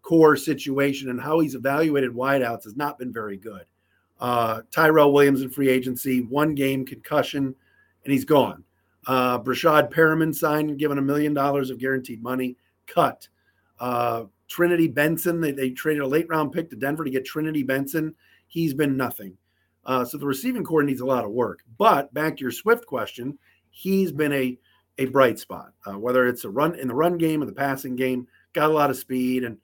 corps 0.01 0.37
situation 0.37 1.09
and 1.09 1.21
how 1.21 1.39
he's 1.39 1.55
evaluated 1.55 2.11
wideouts 2.11 2.63
has 2.63 2.75
not 2.75 2.97
been 2.97 3.11
very 3.11 3.37
good. 3.37 3.65
Uh, 4.19 4.61
Tyrell 4.71 5.13
Williams 5.13 5.41
in 5.41 5.49
free 5.49 5.69
agency, 5.69 6.21
one 6.21 6.55
game 6.55 6.85
concussion, 6.85 7.53
and 8.03 8.13
he's 8.13 8.25
gone. 8.25 8.63
Uh, 9.07 9.39
Breshad 9.39 9.91
Perriman 9.91 10.33
signed, 10.33 10.77
given 10.77 10.97
a 10.97 11.01
million 11.01 11.33
dollars 11.33 11.69
of 11.69 11.79
guaranteed 11.79 12.21
money, 12.21 12.55
cut. 12.87 13.27
Uh, 13.79 14.25
Trinity 14.47 14.87
Benson, 14.87 15.41
they, 15.41 15.51
they 15.51 15.71
traded 15.71 16.03
a 16.03 16.07
late 16.07 16.27
round 16.29 16.51
pick 16.51 16.69
to 16.69 16.75
Denver 16.75 17.03
to 17.03 17.09
get 17.09 17.25
Trinity 17.25 17.63
Benson. 17.63 18.13
He's 18.47 18.73
been 18.73 18.95
nothing. 18.95 19.37
Uh, 19.85 20.05
so 20.05 20.17
the 20.17 20.25
receiving 20.25 20.63
corps 20.63 20.83
needs 20.83 21.01
a 21.01 21.05
lot 21.05 21.25
of 21.25 21.31
work. 21.31 21.63
But 21.77 22.13
back 22.13 22.37
to 22.37 22.41
your 22.41 22.51
Swift 22.51 22.85
question, 22.85 23.37
he's 23.69 24.11
been 24.11 24.33
a 24.33 24.57
a 24.97 25.05
bright 25.05 25.39
spot. 25.39 25.71
Uh, 25.85 25.97
whether 25.97 26.27
it's 26.27 26.43
a 26.43 26.49
run 26.49 26.75
in 26.75 26.87
the 26.87 26.93
run 26.93 27.17
game 27.17 27.41
or 27.41 27.45
the 27.45 27.53
passing 27.53 27.95
game, 27.95 28.27
got 28.53 28.69
a 28.69 28.73
lot 28.73 28.89
of 28.89 28.97
speed 28.97 29.43
and 29.43 29.57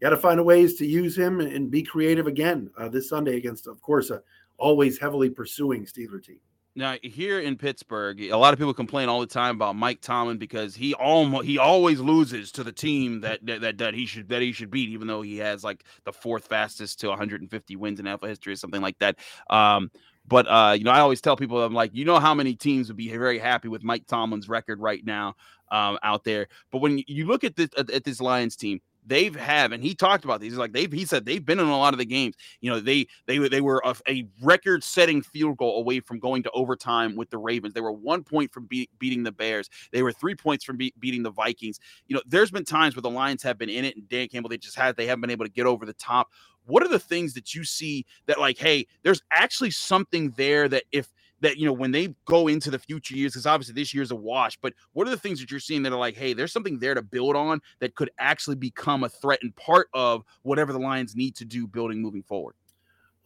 got 0.00 0.10
to 0.10 0.16
find 0.16 0.40
a 0.40 0.42
ways 0.42 0.74
to 0.74 0.86
use 0.86 1.16
him 1.16 1.40
and, 1.40 1.52
and 1.52 1.70
be 1.70 1.82
creative 1.82 2.26
again 2.26 2.68
uh, 2.76 2.88
this 2.88 3.08
Sunday 3.08 3.36
against, 3.36 3.66
of 3.66 3.80
course, 3.80 4.10
a 4.10 4.22
always 4.58 4.98
heavily 4.98 5.30
pursuing 5.30 5.86
Steeler 5.86 6.22
team. 6.22 6.40
Now 6.74 6.96
here 7.02 7.38
in 7.38 7.56
Pittsburgh, 7.56 8.18
a 8.22 8.36
lot 8.36 8.54
of 8.54 8.58
people 8.58 8.72
complain 8.72 9.10
all 9.10 9.20
the 9.20 9.26
time 9.26 9.56
about 9.56 9.76
Mike 9.76 10.00
Tomlin 10.00 10.38
because 10.38 10.74
he 10.74 10.94
almost 10.94 11.46
he 11.46 11.58
always 11.58 12.00
loses 12.00 12.50
to 12.52 12.64
the 12.64 12.72
team 12.72 13.20
that, 13.20 13.44
that 13.44 13.76
that 13.76 13.94
he 13.94 14.06
should 14.06 14.28
that 14.30 14.40
he 14.40 14.52
should 14.52 14.70
beat, 14.70 14.88
even 14.88 15.06
though 15.06 15.20
he 15.20 15.36
has 15.38 15.62
like 15.62 15.84
the 16.04 16.12
fourth 16.12 16.46
fastest 16.46 17.00
to 17.00 17.08
150 17.08 17.76
wins 17.76 18.00
in 18.00 18.06
NFL 18.06 18.28
history 18.28 18.54
or 18.54 18.56
something 18.56 18.80
like 18.80 18.98
that. 19.00 19.18
Um, 19.50 19.90
but 20.26 20.46
uh, 20.46 20.74
you 20.76 20.84
know, 20.84 20.92
I 20.92 21.00
always 21.00 21.20
tell 21.20 21.36
people 21.36 21.62
I'm 21.62 21.74
like, 21.74 21.90
you 21.94 22.06
know, 22.06 22.18
how 22.18 22.32
many 22.32 22.54
teams 22.54 22.88
would 22.88 22.96
be 22.96 23.10
very 23.10 23.38
happy 23.38 23.68
with 23.68 23.84
Mike 23.84 24.06
Tomlin's 24.06 24.48
record 24.48 24.80
right 24.80 25.04
now 25.04 25.34
um, 25.70 25.98
out 26.02 26.24
there. 26.24 26.48
But 26.70 26.78
when 26.78 27.02
you 27.06 27.26
look 27.26 27.44
at 27.44 27.54
this 27.54 27.68
at, 27.76 27.90
at 27.90 28.04
this 28.04 28.20
Lions 28.20 28.56
team, 28.56 28.80
they've 29.06 29.34
have 29.34 29.72
and 29.72 29.82
he 29.82 29.94
talked 29.94 30.24
about 30.24 30.40
these 30.40 30.52
He's 30.52 30.58
like 30.58 30.72
they've 30.72 30.92
he 30.92 31.04
said 31.04 31.24
they've 31.24 31.44
been 31.44 31.58
in 31.58 31.66
a 31.66 31.78
lot 31.78 31.94
of 31.94 31.98
the 31.98 32.04
games. 32.04 32.34
You 32.60 32.70
know 32.70 32.80
they 32.80 33.06
they 33.26 33.38
they 33.38 33.60
were 33.60 33.82
a, 33.84 33.96
a 34.08 34.28
record 34.42 34.84
setting 34.84 35.22
field 35.22 35.56
goal 35.56 35.78
away 35.78 36.00
from 36.00 36.18
going 36.18 36.42
to 36.42 36.50
overtime 36.50 37.16
with 37.16 37.30
the 37.30 37.38
ravens. 37.38 37.74
They 37.74 37.80
were 37.80 37.92
one 37.92 38.22
point 38.22 38.52
from 38.52 38.66
be- 38.66 38.90
beating 38.98 39.22
the 39.22 39.32
bears. 39.32 39.70
They 39.92 40.02
were 40.02 40.12
three 40.12 40.34
points 40.34 40.64
from 40.64 40.76
be- 40.76 40.94
beating 40.98 41.22
the 41.22 41.30
vikings. 41.30 41.80
You 42.06 42.16
know 42.16 42.22
there's 42.26 42.50
been 42.50 42.64
times 42.64 42.94
where 42.94 43.02
the 43.02 43.10
lions 43.10 43.42
have 43.42 43.58
been 43.58 43.70
in 43.70 43.84
it 43.84 43.96
and 43.96 44.08
dan 44.08 44.28
campbell 44.28 44.50
they 44.50 44.58
just 44.58 44.76
had 44.76 44.96
they 44.96 45.06
haven't 45.06 45.22
been 45.22 45.30
able 45.30 45.46
to 45.46 45.52
get 45.52 45.66
over 45.66 45.86
the 45.86 45.94
top. 45.94 46.30
What 46.66 46.82
are 46.82 46.88
the 46.88 46.98
things 46.98 47.34
that 47.34 47.54
you 47.54 47.64
see 47.64 48.04
that 48.26 48.38
like 48.38 48.58
hey 48.58 48.86
there's 49.02 49.22
actually 49.30 49.70
something 49.70 50.30
there 50.36 50.68
that 50.68 50.84
if 50.92 51.08
that 51.42 51.58
you 51.58 51.66
know 51.66 51.72
when 51.72 51.90
they 51.90 52.14
go 52.24 52.48
into 52.48 52.70
the 52.70 52.78
future 52.78 53.14
years 53.14 53.32
because 53.32 53.46
obviously 53.46 53.74
this 53.74 53.92
year's 53.92 54.10
a 54.10 54.16
wash 54.16 54.56
but 54.62 54.72
what 54.92 55.06
are 55.06 55.10
the 55.10 55.16
things 55.16 55.40
that 55.40 55.50
you're 55.50 55.60
seeing 55.60 55.82
that 55.82 55.92
are 55.92 55.98
like 55.98 56.16
hey 56.16 56.32
there's 56.32 56.52
something 56.52 56.78
there 56.78 56.94
to 56.94 57.02
build 57.02 57.36
on 57.36 57.60
that 57.80 57.94
could 57.94 58.10
actually 58.18 58.56
become 58.56 59.04
a 59.04 59.08
threat 59.08 59.40
and 59.42 59.54
part 59.56 59.88
of 59.92 60.24
whatever 60.42 60.72
the 60.72 60.78
lions 60.78 61.14
need 61.14 61.36
to 61.36 61.44
do 61.44 61.66
building 61.66 62.00
moving 62.00 62.22
forward? 62.22 62.54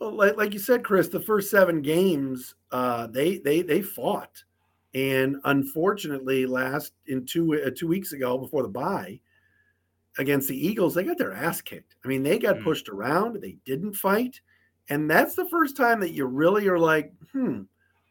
Well 0.00 0.12
like, 0.12 0.36
like 0.36 0.52
you 0.52 0.58
said 0.58 0.82
chris 0.82 1.08
the 1.08 1.20
first 1.20 1.50
seven 1.50 1.82
games 1.82 2.56
uh, 2.72 3.06
they 3.06 3.38
they 3.38 3.62
they 3.62 3.82
fought. 3.82 4.42
And 4.94 5.36
unfortunately 5.44 6.46
last 6.46 6.94
in 7.06 7.26
two 7.26 7.62
uh, 7.62 7.70
two 7.76 7.86
weeks 7.86 8.12
ago 8.12 8.38
before 8.38 8.62
the 8.62 8.68
bye 8.68 9.20
against 10.18 10.48
the 10.48 10.66
eagles 10.66 10.94
they 10.94 11.04
got 11.04 11.18
their 11.18 11.34
ass 11.34 11.60
kicked. 11.60 11.96
I 12.04 12.08
mean 12.08 12.22
they 12.22 12.38
got 12.38 12.56
mm. 12.56 12.64
pushed 12.64 12.88
around. 12.88 13.40
They 13.40 13.58
didn't 13.66 13.92
fight. 13.92 14.40
And 14.88 15.10
that's 15.10 15.34
the 15.34 15.48
first 15.48 15.76
time 15.76 15.98
that 16.00 16.12
you 16.12 16.26
really 16.26 16.66
are 16.68 16.78
like 16.78 17.12
hmm 17.32 17.62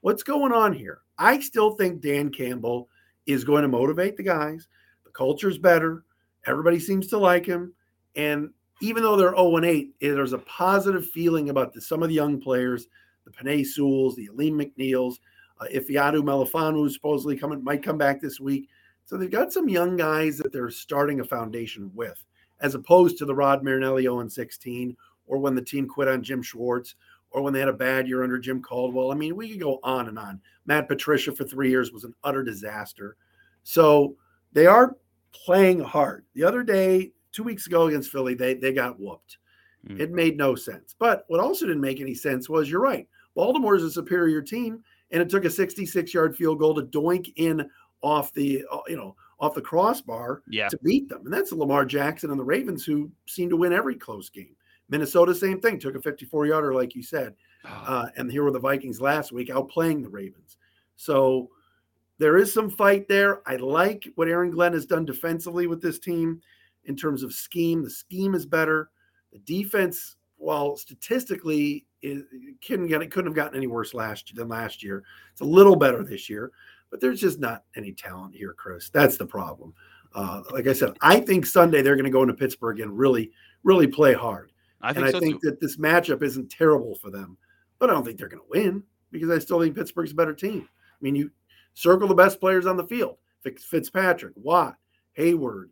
what's 0.05 0.21
going 0.21 0.51
on 0.51 0.71
here? 0.71 0.99
I 1.17 1.39
still 1.39 1.71
think 1.71 1.99
Dan 1.99 2.29
Campbell 2.29 2.89
is 3.25 3.43
going 3.43 3.63
to 3.63 3.67
motivate 3.67 4.17
the 4.17 4.21
guys. 4.21 4.67
The 5.03 5.09
culture's 5.09 5.57
better. 5.57 6.03
Everybody 6.45 6.79
seems 6.79 7.07
to 7.07 7.17
like 7.17 7.43
him. 7.43 7.73
And 8.15 8.51
even 8.83 9.01
though 9.01 9.15
they're 9.15 9.35
0 9.35 9.63
8, 9.63 9.95
there's 9.99 10.33
a 10.33 10.37
positive 10.37 11.09
feeling 11.09 11.49
about 11.49 11.73
the, 11.73 11.81
some 11.81 12.03
of 12.03 12.09
the 12.09 12.13
young 12.13 12.39
players, 12.39 12.85
the 13.25 13.31
Penei 13.31 13.65
Sewells, 13.65 14.15
the 14.15 14.27
Alim 14.27 14.59
McNeills. 14.59 15.15
Uh, 15.59 15.65
Ifeatu 15.73 16.21
Melifonwu 16.21 16.91
supposedly 16.91 17.35
coming 17.35 17.63
might 17.63 17.81
come 17.81 17.97
back 17.97 18.21
this 18.21 18.39
week. 18.39 18.69
So 19.05 19.17
they've 19.17 19.31
got 19.31 19.51
some 19.51 19.67
young 19.67 19.97
guys 19.97 20.37
that 20.37 20.53
they're 20.53 20.69
starting 20.69 21.21
a 21.21 21.23
foundation 21.23 21.89
with, 21.95 22.23
as 22.59 22.75
opposed 22.75 23.17
to 23.17 23.25
the 23.25 23.33
Rod 23.33 23.63
Marinelli 23.63 24.03
0 24.03 24.27
16, 24.27 24.95
or 25.25 25.39
when 25.39 25.55
the 25.55 25.63
team 25.63 25.87
quit 25.87 26.07
on 26.07 26.21
Jim 26.21 26.43
Schwartz, 26.43 26.93
or 27.35 27.41
when 27.41 27.51
they 27.53 27.59
had 27.59 27.67
a 27.67 27.73
bad 27.73 28.07
year 28.07 28.23
under 28.23 28.39
Jim 28.39 28.61
Caldwell. 28.61 29.11
I 29.11 29.15
mean, 29.15 29.35
we 29.35 29.49
could 29.49 29.59
go 29.59 29.81
on 29.83 30.07
and 30.07 30.17
on. 30.17 30.39
Matt 30.65 30.87
Patricia 30.87 31.33
for 31.33 31.43
three 31.43 31.69
years 31.69 31.91
was 31.91 32.05
an 32.05 32.13
utter 32.23 32.43
disaster. 32.43 33.17
So 33.63 34.15
they 34.53 34.67
are 34.67 34.95
playing 35.33 35.81
hard. 35.81 36.23
The 36.33 36.45
other 36.45 36.63
day, 36.63 37.11
two 37.33 37.43
weeks 37.43 37.67
ago 37.67 37.87
against 37.87 38.09
Philly, 38.09 38.35
they 38.35 38.53
they 38.53 38.71
got 38.71 38.97
whooped. 38.97 39.37
Mm. 39.85 39.99
It 39.99 40.11
made 40.11 40.37
no 40.37 40.55
sense. 40.55 40.95
But 40.97 41.25
what 41.27 41.41
also 41.41 41.65
didn't 41.65 41.81
make 41.81 41.99
any 41.99 42.15
sense 42.15 42.47
was 42.47 42.69
you're 42.69 42.79
right. 42.79 43.05
Baltimore 43.35 43.75
is 43.75 43.83
a 43.83 43.91
superior 43.91 44.41
team, 44.41 44.81
and 45.11 45.21
it 45.21 45.27
took 45.29 45.43
a 45.43 45.49
66 45.49 46.13
yard 46.13 46.37
field 46.37 46.59
goal 46.59 46.73
to 46.75 46.83
doink 46.83 47.33
in 47.35 47.69
off 48.01 48.33
the 48.33 48.63
uh, 48.71 48.79
you 48.87 48.95
know 48.95 49.13
off 49.41 49.55
the 49.55 49.61
crossbar 49.61 50.41
yeah. 50.47 50.69
to 50.69 50.77
beat 50.83 51.09
them. 51.09 51.23
And 51.25 51.33
that's 51.33 51.51
Lamar 51.51 51.83
Jackson 51.83 52.31
and 52.31 52.39
the 52.39 52.45
Ravens 52.45 52.85
who 52.85 53.11
seem 53.27 53.49
to 53.49 53.57
win 53.57 53.73
every 53.73 53.95
close 53.95 54.29
game. 54.29 54.55
Minnesota, 54.89 55.33
same 55.33 55.59
thing, 55.59 55.79
took 55.79 55.95
a 55.95 56.01
54 56.01 56.45
yarder, 56.45 56.73
like 56.73 56.95
you 56.95 57.03
said. 57.03 57.35
Uh, 57.65 58.07
and 58.17 58.31
here 58.31 58.43
were 58.43 58.51
the 58.51 58.59
Vikings 58.59 59.01
last 59.01 59.31
week 59.31 59.49
outplaying 59.49 60.03
the 60.03 60.09
Ravens. 60.09 60.57
So 60.95 61.49
there 62.17 62.37
is 62.37 62.53
some 62.53 62.69
fight 62.69 63.07
there. 63.07 63.41
I 63.47 63.55
like 63.55 64.07
what 64.15 64.27
Aaron 64.27 64.51
Glenn 64.51 64.73
has 64.73 64.85
done 64.85 65.05
defensively 65.05 65.67
with 65.67 65.81
this 65.81 65.99
team 65.99 66.41
in 66.85 66.95
terms 66.95 67.23
of 67.23 67.33
scheme. 67.33 67.83
The 67.83 67.89
scheme 67.89 68.35
is 68.35 68.45
better. 68.45 68.89
The 69.33 69.39
defense, 69.39 70.15
while 70.37 70.77
statistically 70.77 71.85
it 72.01 72.25
couldn't 72.65 72.87
get 72.87 73.01
it 73.01 73.11
couldn't 73.11 73.31
have 73.31 73.35
gotten 73.35 73.57
any 73.57 73.67
worse 73.67 73.93
last 73.93 74.33
than 74.35 74.47
last 74.47 74.83
year. 74.83 75.03
It's 75.31 75.41
a 75.41 75.45
little 75.45 75.75
better 75.75 76.03
this 76.03 76.29
year, 76.29 76.51
but 76.91 77.01
there's 77.01 77.19
just 77.19 77.39
not 77.39 77.63
any 77.75 77.91
talent 77.91 78.35
here, 78.35 78.53
Chris. 78.53 78.89
That's 78.89 79.17
the 79.17 79.25
problem. 79.25 79.73
Uh, 80.13 80.43
like 80.51 80.67
I 80.67 80.73
said, 80.73 80.93
I 81.01 81.19
think 81.19 81.45
Sunday 81.45 81.81
they're 81.81 81.95
going 81.95 82.05
to 82.05 82.11
go 82.11 82.21
into 82.21 82.33
Pittsburgh 82.33 82.79
and 82.79 82.97
really, 82.97 83.31
really 83.63 83.87
play 83.87 84.13
hard. 84.13 84.51
I 84.81 84.93
think 84.93 84.97
and 84.97 85.05
I 85.05 85.11
so 85.11 85.19
think 85.19 85.41
that 85.41 85.59
this 85.59 85.77
matchup 85.77 86.21
isn't 86.21 86.51
terrible 86.51 86.95
for 86.95 87.09
them, 87.09 87.37
but 87.79 87.89
I 87.89 87.93
don't 87.93 88.05
think 88.05 88.17
they're 88.17 88.27
going 88.27 88.43
to 88.43 88.59
win 88.59 88.83
because 89.11 89.29
I 89.29 89.39
still 89.39 89.61
think 89.61 89.75
Pittsburgh's 89.75 90.11
a 90.11 90.15
better 90.15 90.33
team. 90.33 90.67
I 90.71 90.99
mean, 91.01 91.15
you 91.15 91.31
circle 91.73 92.07
the 92.07 92.15
best 92.15 92.39
players 92.39 92.65
on 92.65 92.77
the 92.77 92.87
field: 92.87 93.17
Fitzpatrick, 93.43 94.33
Watt, 94.35 94.75
Heyward, 95.17 95.69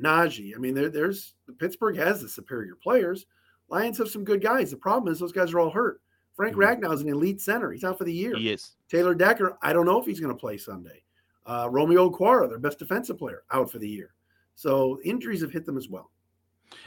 Najee. 0.00 0.54
I 0.54 0.58
mean, 0.58 0.74
there, 0.74 0.88
there's 0.88 1.34
Pittsburgh 1.58 1.96
has 1.96 2.22
the 2.22 2.28
superior 2.28 2.76
players. 2.82 3.26
Lions 3.68 3.98
have 3.98 4.08
some 4.08 4.24
good 4.24 4.42
guys. 4.42 4.70
The 4.70 4.76
problem 4.76 5.12
is 5.12 5.18
those 5.18 5.32
guys 5.32 5.52
are 5.52 5.60
all 5.60 5.70
hurt. 5.70 6.00
Frank. 6.34 6.56
Ragnow 6.56 6.92
is 6.92 7.00
an 7.00 7.08
elite 7.08 7.40
center. 7.40 7.70
He's 7.70 7.84
out 7.84 7.98
for 7.98 8.04
the 8.04 8.12
year. 8.12 8.36
Yes. 8.36 8.72
Taylor 8.88 9.14
Decker, 9.14 9.56
I 9.62 9.72
don't 9.72 9.86
know 9.86 10.00
if 10.00 10.06
he's 10.06 10.20
going 10.20 10.34
to 10.34 10.38
play 10.38 10.56
Sunday. 10.56 11.02
Uh, 11.46 11.68
Romeo 11.70 12.10
Okwara, 12.10 12.48
their 12.48 12.58
best 12.58 12.78
defensive 12.78 13.18
player, 13.18 13.44
out 13.52 13.70
for 13.70 13.78
the 13.78 13.88
year. 13.88 14.14
So 14.54 14.98
injuries 15.04 15.42
have 15.42 15.52
hit 15.52 15.64
them 15.64 15.76
as 15.76 15.88
well. 15.88 16.10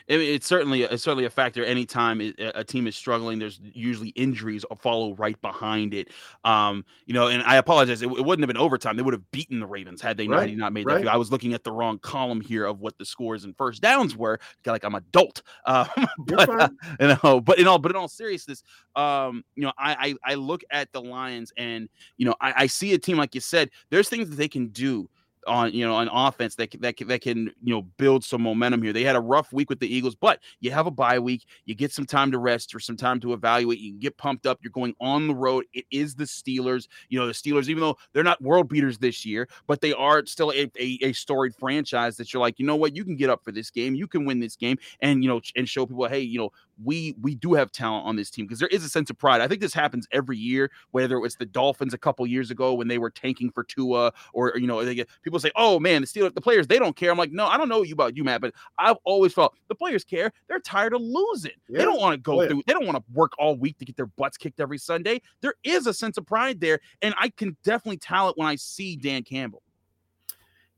It's 0.08 0.47
certainly 0.47 0.84
it's 0.84 1.04
certainly 1.04 1.26
a 1.26 1.30
factor. 1.30 1.63
Anytime 1.63 2.21
it, 2.21 2.36
a 2.38 2.63
team 2.63 2.88
is 2.88 2.95
struggling, 2.95 3.39
there's 3.39 3.60
usually 3.63 4.10
injuries 4.10 4.65
follow 4.80 5.13
right 5.15 5.39
behind 5.41 5.93
it. 5.93 6.10
Um, 6.43 6.86
you 7.06 7.13
know, 7.13 7.28
and 7.28 7.43
I 7.43 7.58
apologize. 7.58 8.02
It, 8.02 8.06
it 8.06 8.26
wouldn't 8.26 8.43
have 8.43 8.47
been 8.47 8.62
overtime. 8.62 8.95
They 8.95 9.04
would 9.04 9.13
have 9.13 9.30
beaten 9.32 9.60
the 9.60 9.65
Ravens 9.65 10.02
had 10.02 10.17
they 10.17 10.28
not, 10.28 10.38
Right, 10.38 10.50
had 10.50 10.58
not 10.58 10.73
made 10.73 10.86
right. 10.86 11.04
that. 11.04 11.13
I 11.13 11.17
was 11.17 11.32
looking 11.32 11.54
at 11.54 11.63
the 11.63 11.71
wrong 11.71 12.00
column 12.00 12.41
here 12.41 12.65
of 12.65 12.80
what 12.80 12.97
the 12.97 13.06
scores 13.06 13.43
and 13.43 13.56
first 13.58 13.82
downs 13.82 14.15
were. 14.15 14.39
Like 14.65 14.84
I'm 14.84 14.95
adult. 14.95 15.41
Um, 15.65 15.88
but, 16.19 16.50
uh, 16.50 16.69
you 17.00 17.17
know, 17.23 17.41
but 17.41 17.60
in 17.60 17.67
all 17.67 17.80
but 17.80 17.91
in 17.91 17.97
all 17.97 18.08
seriousness, 18.08 18.63
um, 18.95 19.43
you 19.56 19.63
know, 19.63 19.73
I, 19.78 20.15
I 20.26 20.32
I 20.32 20.36
look 20.36 20.63
at 20.71 20.91
the 20.91 21.02
Lions 21.02 21.52
and 21.58 21.89
you 22.17 22.26
know 22.26 22.36
I, 22.39 22.54
I 22.58 22.67
see 22.67 22.93
a 22.93 22.97
team 22.97 23.17
like 23.17 23.36
you 23.36 23.41
said. 23.41 23.69
There's 23.89 24.10
things 24.10 24.30
that 24.30 24.36
they 24.36 24.47
can 24.47 24.67
do 24.67 25.10
on 25.47 25.73
you 25.73 25.86
know 25.86 25.95
on 25.95 26.10
offense 26.10 26.55
that 26.55 26.71
can, 26.71 26.81
that 26.81 26.95
that 27.07 27.21
can 27.21 27.51
you 27.63 27.73
know 27.73 27.81
build 27.97 28.23
some 28.23 28.41
momentum 28.41 28.81
here. 28.81 28.93
They 28.93 29.03
had 29.03 29.15
a 29.15 29.21
rough 29.21 29.51
week 29.53 29.69
with 29.69 29.79
the 29.79 29.93
Eagles, 29.93 30.15
but 30.15 30.39
you 30.60 30.71
have 30.71 30.88
a 30.88 30.91
bye 30.91 31.19
week. 31.19 31.45
You 31.65 31.75
get 31.75 31.91
some 31.91 32.05
time 32.05 32.31
to 32.31 32.38
rest 32.38 32.75
or 32.75 32.79
some 32.79 32.97
time 32.97 33.19
to 33.21 33.33
evaluate. 33.33 33.79
You 33.79 33.93
get 33.93 34.17
pumped 34.17 34.45
up. 34.45 34.60
You're 34.62 34.71
going 34.71 34.95
on 34.99 35.27
the 35.27 35.36
road. 35.36 35.65
It 35.73 35.86
is 35.91 36.15
the 36.15 36.25
Steelers. 36.25 36.88
You 37.10 37.19
know 37.19 37.27
the 37.27 37.33
Steelers, 37.33 37.69
even 37.69 37.81
though 37.81 37.97
they're 38.13 38.23
not 38.23 38.41
world 38.41 38.69
beaters 38.69 38.97
this 38.97 39.25
year, 39.25 39.47
but 39.67 39.81
they 39.81 39.93
are 39.93 40.25
still 40.25 40.51
a, 40.51 40.69
a, 40.79 40.99
a 41.01 41.13
storied 41.13 41.55
franchise 41.55 42.17
that 42.17 42.33
you're 42.33 42.41
like, 42.41 42.60
you 42.60 42.65
know 42.65 42.75
what, 42.75 42.95
you 42.95 43.03
can 43.03 43.15
get 43.15 43.29
up 43.29 43.43
for 43.43 43.51
this 43.51 43.69
game. 43.69 43.95
You 43.95 44.07
can 44.07 44.25
win 44.25 44.39
this 44.39 44.55
game, 44.55 44.77
and 45.01 45.23
you 45.23 45.29
know 45.29 45.41
and 45.55 45.67
show 45.67 45.86
people, 45.86 46.07
hey, 46.07 46.21
you 46.21 46.38
know 46.38 46.51
we 46.83 47.15
we 47.21 47.36
do 47.36 47.53
have 47.53 47.71
talent 47.71 48.05
on 48.05 48.15
this 48.15 48.29
team 48.29 48.45
because 48.45 48.60
there 48.60 48.67
is 48.69 48.83
a 48.83 48.89
sense 48.89 49.10
of 49.10 49.17
pride. 49.17 49.41
I 49.41 49.47
think 49.47 49.62
this 49.62 49.73
happens 49.73 50.07
every 50.12 50.38
year, 50.38 50.71
whether 50.91 51.15
it 51.15 51.21
was 51.21 51.36
the 51.36 51.45
Dolphins 51.45 51.93
a 51.93 51.97
couple 51.97 52.25
years 52.27 52.51
ago 52.51 52.73
when 52.73 52.88
they 52.88 52.97
were 52.97 53.10
tanking 53.10 53.51
for 53.51 53.63
Tua, 53.63 54.13
or 54.33 54.53
you 54.55 54.67
know, 54.67 54.83
they 54.83 54.95
get 54.95 55.10
people 55.23 55.37
say, 55.41 55.52
"Oh 55.56 55.80
man, 55.80 56.02
the 56.02 56.08
Steelers, 56.08 56.34
the 56.34 56.41
players, 56.41 56.67
they 56.67 56.80
don't 56.80 56.95
care." 56.95 57.12
I'm 57.12 57.17
like, 57.17 57.32
no, 57.32 57.45
I 57.47 57.58
don't 57.58 57.69
know 57.69 57.84
you 57.84 57.93
about 57.93 58.15
you, 58.15 58.23
Matt, 58.23 58.41
but 58.41 58.54
I've 58.78 58.97
always 59.04 59.34
felt 59.34 59.56
the 59.67 59.76
players 59.76 60.04
care. 60.04 60.32
They're 60.47 60.60
tired 60.60 60.93
of 60.93 61.02
losing. 61.02 61.52
They 61.69 61.84
don't 61.84 62.00
want 62.00 62.13
to 62.13 62.17
go 62.17 62.39
Oh, 62.39 62.41
yeah. 62.43 62.50
through. 62.50 62.63
They 62.67 62.73
don't 62.73 62.86
want 62.86 62.97
to 62.97 63.04
work 63.13 63.32
all 63.39 63.56
week 63.58 63.78
to 63.80 63.86
get 63.86 63.95
their 63.95 64.06
butts 64.08 64.38
kicked 64.38 64.60
every 64.60 64.78
Sunday. 64.78 65.21
There 65.41 65.56
is 65.63 65.88
a 65.88 65.93
sense 65.93 66.17
of 66.17 66.26
pride 66.26 66.60
there, 66.60 66.80
and 67.02 67.13
I 67.17 67.30
can 67.30 67.56
definitely 67.63 67.97
tell 67.97 68.30
it 68.30 68.38
when 68.38 68.47
I 68.47 68.56
see 68.56 68.95
Dan 68.95 69.23
Campbell. 69.23 69.62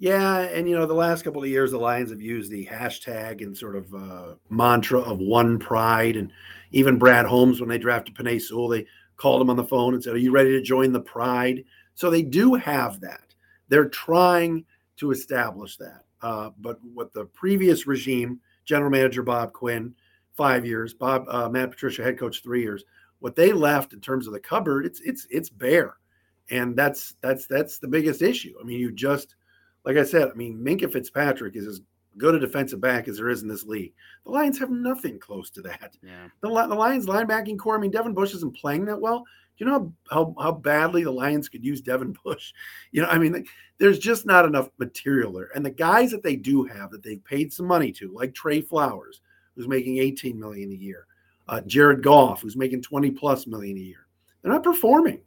Yeah, 0.01 0.39
and 0.39 0.69
you 0.69 0.77
know, 0.77 0.85
the 0.85 0.93
last 0.93 1.23
couple 1.23 1.43
of 1.43 1.49
years, 1.49 1.71
the 1.71 1.77
Lions 1.77 2.09
have 2.09 2.21
used 2.21 2.49
the 2.49 2.65
hashtag 2.65 3.41
and 3.41 3.57
sort 3.57 3.75
of 3.75 3.93
uh, 3.93 4.35
mantra 4.49 4.99
of 5.01 5.19
one 5.19 5.59
pride. 5.59 6.15
And 6.15 6.31
even 6.71 6.97
Brad 6.97 7.25
Holmes, 7.25 7.59
when 7.59 7.67
they 7.69 7.77
drafted 7.77 8.15
Penei 8.15 8.41
Sewell, 8.41 8.69
they 8.69 8.85
called 9.17 9.41
him 9.41 9.49
on 9.49 9.57
the 9.57 9.63
phone 9.65 9.93
and 9.93 10.01
said, 10.01 10.13
"Are 10.13 10.17
you 10.19 10.31
ready 10.31 10.51
to 10.51 10.61
join 10.61 10.93
the 10.93 11.01
pride?" 11.01 11.65
So 11.95 12.09
they 12.09 12.21
do 12.21 12.53
have 12.53 13.01
that. 13.01 13.28
They're 13.69 13.89
trying 13.89 14.65
to 14.97 15.11
establish 15.11 15.77
that. 15.77 16.03
Uh, 16.21 16.49
but 16.59 16.79
what 16.93 17.13
the 17.13 17.25
previous 17.25 17.87
regime, 17.87 18.39
General 18.65 18.91
Manager 18.91 19.23
Bob 19.23 19.53
Quinn, 19.53 19.95
five 20.33 20.65
years, 20.65 20.93
Bob 20.93 21.25
uh, 21.29 21.49
Matt 21.49 21.71
Patricia, 21.71 22.03
head 22.03 22.19
coach, 22.19 22.43
three 22.43 22.61
years. 22.61 22.83
What 23.19 23.35
they 23.35 23.51
left 23.51 23.93
in 23.93 24.01
terms 24.01 24.27
of 24.27 24.33
the 24.33 24.39
cupboard, 24.39 24.85
it's 24.85 25.01
it's 25.01 25.27
it's 25.29 25.49
bare, 25.49 25.95
and 26.49 26.75
that's 26.75 27.15
that's 27.21 27.47
that's 27.47 27.79
the 27.79 27.87
biggest 27.87 28.21
issue. 28.21 28.53
I 28.59 28.63
mean, 28.63 28.79
you 28.79 28.91
just 28.91 29.35
like 29.85 29.97
I 29.97 30.03
said, 30.03 30.29
I 30.29 30.33
mean, 30.33 30.57
Minkah 30.57 30.91
Fitzpatrick 30.91 31.55
is 31.55 31.67
as 31.67 31.81
good 32.17 32.35
a 32.35 32.39
defensive 32.39 32.81
back 32.81 33.07
as 33.07 33.17
there 33.17 33.29
is 33.29 33.41
in 33.41 33.47
this 33.47 33.65
league. 33.65 33.93
The 34.25 34.31
Lions 34.31 34.59
have 34.59 34.69
nothing 34.69 35.19
close 35.19 35.49
to 35.51 35.61
that. 35.63 35.95
Yeah. 36.03 36.27
The, 36.41 36.49
the 36.49 36.75
Lions 36.75 37.05
linebacking 37.05 37.57
corps, 37.57 37.77
I 37.77 37.81
mean, 37.81 37.91
Devin 37.91 38.13
Bush 38.13 38.33
isn't 38.33 38.57
playing 38.57 38.85
that 38.85 38.99
well. 38.99 39.23
You 39.59 39.67
know 39.67 39.93
how, 40.09 40.35
how, 40.35 40.35
how 40.41 40.51
badly 40.53 41.03
the 41.03 41.11
Lions 41.11 41.49
could 41.49 41.63
use 41.63 41.81
Devin 41.81 42.15
Bush? 42.23 42.53
You 42.91 43.03
know, 43.03 43.09
I 43.09 43.19
mean, 43.19 43.45
there's 43.77 43.99
just 43.99 44.25
not 44.25 44.45
enough 44.45 44.69
material 44.79 45.31
there. 45.31 45.49
And 45.53 45.63
the 45.63 45.69
guys 45.69 46.09
that 46.09 46.23
they 46.23 46.35
do 46.35 46.63
have 46.63 46.89
that 46.89 47.03
they've 47.03 47.23
paid 47.23 47.53
some 47.53 47.67
money 47.67 47.91
to, 47.93 48.11
like 48.11 48.33
Trey 48.33 48.61
Flowers, 48.61 49.21
who's 49.55 49.67
making 49.67 49.97
18 49.97 50.39
million 50.39 50.71
a 50.71 50.75
year, 50.75 51.05
uh, 51.47 51.61
Jared 51.61 52.01
Goff, 52.01 52.41
who's 52.41 52.55
making 52.55 52.81
20 52.81 53.11
plus 53.11 53.45
million 53.45 53.77
a 53.77 53.81
year, 53.81 54.07
they're 54.41 54.51
not 54.51 54.63
performing. 54.63 55.21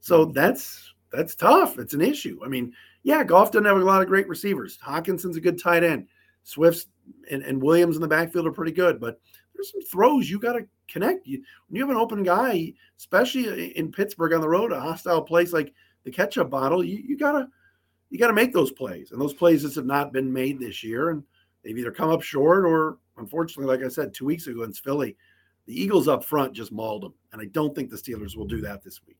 So 0.00 0.26
that's 0.26 0.94
that's 1.12 1.34
tough. 1.34 1.78
It's 1.78 1.94
an 1.94 2.02
issue. 2.02 2.38
I 2.44 2.48
mean, 2.48 2.72
yeah, 3.02 3.24
Goff 3.24 3.50
doesn't 3.50 3.64
have 3.64 3.76
a 3.76 3.84
lot 3.84 4.02
of 4.02 4.08
great 4.08 4.28
receivers. 4.28 4.78
Hockenson's 4.84 5.36
a 5.36 5.40
good 5.40 5.60
tight 5.60 5.82
end. 5.82 6.06
Swift's 6.42 6.86
and, 7.30 7.42
and 7.42 7.62
Williams 7.62 7.96
in 7.96 8.02
the 8.02 8.08
backfield 8.08 8.46
are 8.46 8.52
pretty 8.52 8.72
good, 8.72 9.00
but 9.00 9.20
there's 9.58 9.72
some 9.72 9.82
throws 9.82 10.30
you 10.30 10.38
got 10.38 10.52
to 10.52 10.66
connect. 10.86 11.26
You 11.26 11.42
when 11.68 11.76
you 11.76 11.82
have 11.82 11.90
an 11.90 12.00
open 12.00 12.22
guy, 12.22 12.72
especially 12.96 13.76
in 13.76 13.90
Pittsburgh 13.90 14.32
on 14.32 14.40
the 14.40 14.48
road, 14.48 14.72
a 14.72 14.80
hostile 14.80 15.22
place 15.22 15.52
like 15.52 15.74
the 16.04 16.10
ketchup 16.10 16.48
bottle, 16.48 16.84
you, 16.84 16.96
you 16.96 17.18
gotta 17.18 17.48
you 18.10 18.18
gotta 18.18 18.32
make 18.32 18.52
those 18.52 18.70
plays. 18.70 19.10
And 19.10 19.20
those 19.20 19.34
plays 19.34 19.62
just 19.62 19.74
have 19.74 19.84
not 19.84 20.12
been 20.12 20.32
made 20.32 20.60
this 20.60 20.84
year, 20.84 21.10
and 21.10 21.24
they've 21.64 21.76
either 21.76 21.90
come 21.90 22.10
up 22.10 22.22
short 22.22 22.64
or 22.64 22.98
unfortunately, 23.16 23.74
like 23.74 23.84
I 23.84 23.88
said 23.88 24.14
two 24.14 24.24
weeks 24.24 24.46
ago 24.46 24.62
in 24.62 24.72
Philly, 24.72 25.16
the 25.66 25.78
Eagles 25.78 26.08
up 26.08 26.24
front 26.24 26.52
just 26.52 26.72
mauled 26.72 27.02
them. 27.02 27.14
And 27.32 27.42
I 27.42 27.46
don't 27.46 27.74
think 27.74 27.90
the 27.90 27.96
Steelers 27.96 28.36
will 28.36 28.46
do 28.46 28.60
that 28.60 28.82
this 28.82 29.00
week. 29.06 29.18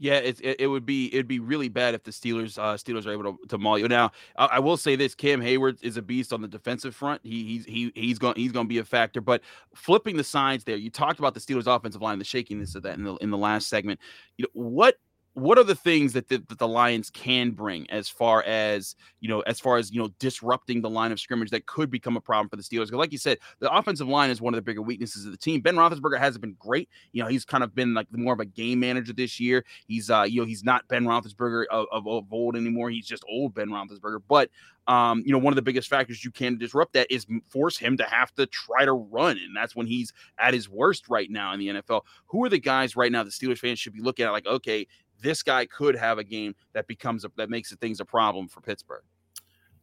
Yeah, 0.00 0.14
it, 0.14 0.40
it, 0.40 0.60
it 0.60 0.66
would 0.68 0.86
be 0.86 1.12
it'd 1.12 1.26
be 1.26 1.40
really 1.40 1.68
bad 1.68 1.94
if 1.94 2.04
the 2.04 2.12
Steelers 2.12 2.56
uh, 2.56 2.74
Steelers 2.74 3.04
are 3.06 3.12
able 3.12 3.24
to, 3.24 3.38
to 3.48 3.58
maul 3.58 3.78
you. 3.78 3.88
Now, 3.88 4.12
I, 4.36 4.46
I 4.46 4.58
will 4.60 4.76
say 4.76 4.94
this: 4.94 5.14
Cam 5.14 5.40
Heyward 5.40 5.82
is 5.82 5.96
a 5.96 6.02
beast 6.02 6.32
on 6.32 6.40
the 6.40 6.48
defensive 6.48 6.94
front. 6.94 7.20
He 7.24 7.44
he's 7.44 7.64
he 7.64 7.92
he's 7.94 8.18
going 8.18 8.36
he's 8.36 8.52
going 8.52 8.66
to 8.66 8.68
be 8.68 8.78
a 8.78 8.84
factor. 8.84 9.20
But 9.20 9.42
flipping 9.74 10.16
the 10.16 10.24
sides 10.24 10.64
there, 10.64 10.76
you 10.76 10.90
talked 10.90 11.18
about 11.18 11.34
the 11.34 11.40
Steelers' 11.40 11.66
offensive 11.66 12.00
line, 12.00 12.18
the 12.18 12.24
shakiness 12.24 12.76
of 12.76 12.84
that 12.84 12.96
in 12.96 13.04
the 13.04 13.16
in 13.16 13.30
the 13.30 13.38
last 13.38 13.68
segment. 13.68 13.98
You 14.36 14.44
know 14.44 14.50
what 14.52 14.96
what 15.38 15.58
are 15.58 15.64
the 15.64 15.74
things 15.74 16.12
that 16.12 16.28
the, 16.28 16.42
that 16.48 16.58
the 16.58 16.68
Lions 16.68 17.10
can 17.10 17.52
bring 17.52 17.88
as 17.90 18.08
far 18.08 18.42
as 18.44 18.96
you 19.20 19.28
know, 19.28 19.40
as 19.42 19.60
far 19.60 19.76
as 19.76 19.90
you 19.90 20.00
know, 20.00 20.08
disrupting 20.18 20.80
the 20.80 20.90
line 20.90 21.12
of 21.12 21.20
scrimmage 21.20 21.50
that 21.50 21.66
could 21.66 21.90
become 21.90 22.16
a 22.16 22.20
problem 22.20 22.48
for 22.48 22.56
the 22.56 22.62
Steelers? 22.62 22.86
Because, 22.86 22.98
like 22.98 23.12
you 23.12 23.18
said, 23.18 23.38
the 23.60 23.72
offensive 23.72 24.08
line 24.08 24.30
is 24.30 24.40
one 24.40 24.54
of 24.54 24.58
the 24.58 24.62
bigger 24.62 24.82
weaknesses 24.82 25.24
of 25.24 25.32
the 25.32 25.38
team. 25.38 25.60
Ben 25.60 25.76
Roethlisberger 25.76 26.18
hasn't 26.18 26.42
been 26.42 26.56
great. 26.58 26.88
You 27.12 27.22
know, 27.22 27.28
he's 27.28 27.44
kind 27.44 27.62
of 27.62 27.74
been 27.74 27.94
like 27.94 28.06
more 28.12 28.32
of 28.32 28.40
a 28.40 28.44
game 28.44 28.80
manager 28.80 29.12
this 29.12 29.38
year. 29.38 29.64
He's 29.86 30.10
uh, 30.10 30.22
you 30.22 30.40
know, 30.40 30.46
he's 30.46 30.64
not 30.64 30.86
Ben 30.88 31.04
Roethlisberger 31.04 31.64
of, 31.70 31.86
of, 31.92 32.06
of 32.06 32.32
old 32.32 32.56
anymore. 32.56 32.90
He's 32.90 33.06
just 33.06 33.24
old 33.28 33.54
Ben 33.54 33.68
Roethlisberger. 33.68 34.20
But 34.28 34.50
um, 34.88 35.22
you 35.26 35.32
know, 35.32 35.38
one 35.38 35.52
of 35.52 35.56
the 35.56 35.62
biggest 35.62 35.88
factors 35.88 36.24
you 36.24 36.30
can 36.30 36.56
disrupt 36.56 36.94
that 36.94 37.12
is 37.12 37.26
force 37.50 37.76
him 37.76 37.98
to 37.98 38.04
have 38.04 38.34
to 38.36 38.46
try 38.46 38.86
to 38.86 38.94
run, 38.94 39.36
and 39.36 39.54
that's 39.54 39.76
when 39.76 39.86
he's 39.86 40.14
at 40.38 40.54
his 40.54 40.68
worst 40.68 41.10
right 41.10 41.30
now 41.30 41.52
in 41.52 41.60
the 41.60 41.68
NFL. 41.68 42.02
Who 42.28 42.42
are 42.44 42.48
the 42.48 42.58
guys 42.58 42.96
right 42.96 43.12
now 43.12 43.22
the 43.22 43.30
Steelers 43.30 43.58
fans 43.58 43.78
should 43.78 43.92
be 43.92 44.00
looking 44.00 44.24
at? 44.24 44.30
Like, 44.30 44.46
okay, 44.46 44.86
this 45.20 45.42
guy 45.42 45.66
could 45.66 45.96
have 45.96 46.18
a 46.18 46.24
game 46.24 46.54
that 46.72 46.86
becomes 46.86 47.24
a, 47.24 47.30
that 47.36 47.50
makes 47.50 47.74
things 47.76 48.00
a 48.00 48.04
problem 48.04 48.48
for 48.48 48.60
Pittsburgh. 48.60 49.02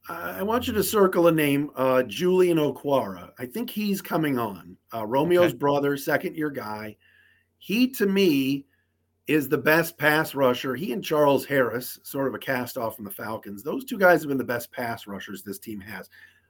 I 0.07 0.43
want 0.43 0.67
you 0.67 0.73
to 0.73 0.83
circle 0.83 1.27
a 1.27 1.31
name, 1.31 1.71
uh, 1.75 2.03
Julian 2.03 2.59
Okwara. 2.59 3.31
I 3.39 3.47
think 3.47 3.71
he's 3.71 4.03
coming 4.03 4.37
on. 4.37 4.77
Uh, 4.93 5.05
Romeo's 5.05 5.49
okay. 5.49 5.57
brother, 5.57 5.97
second 5.97 6.35
year 6.35 6.51
guy. 6.51 6.95
He, 7.57 7.87
to 7.93 8.05
me, 8.05 8.65
is 9.27 9.49
the 9.49 9.57
best 9.57 9.97
pass 9.97 10.35
rusher. 10.35 10.75
He 10.75 10.93
and 10.93 11.03
Charles 11.03 11.45
Harris, 11.45 11.99
sort 12.03 12.27
of 12.27 12.35
a 12.35 12.39
cast 12.39 12.77
off 12.77 12.95
from 12.95 13.05
the 13.05 13.11
Falcons. 13.11 13.63
Those 13.63 13.83
two 13.83 13.97
guys 13.97 14.21
have 14.21 14.29
been 14.29 14.37
the 14.37 14.43
best 14.43 14.71
pass 14.71 15.07
rushers 15.07 15.41
this 15.41 15.57
team 15.57 15.79
has. 15.79 16.09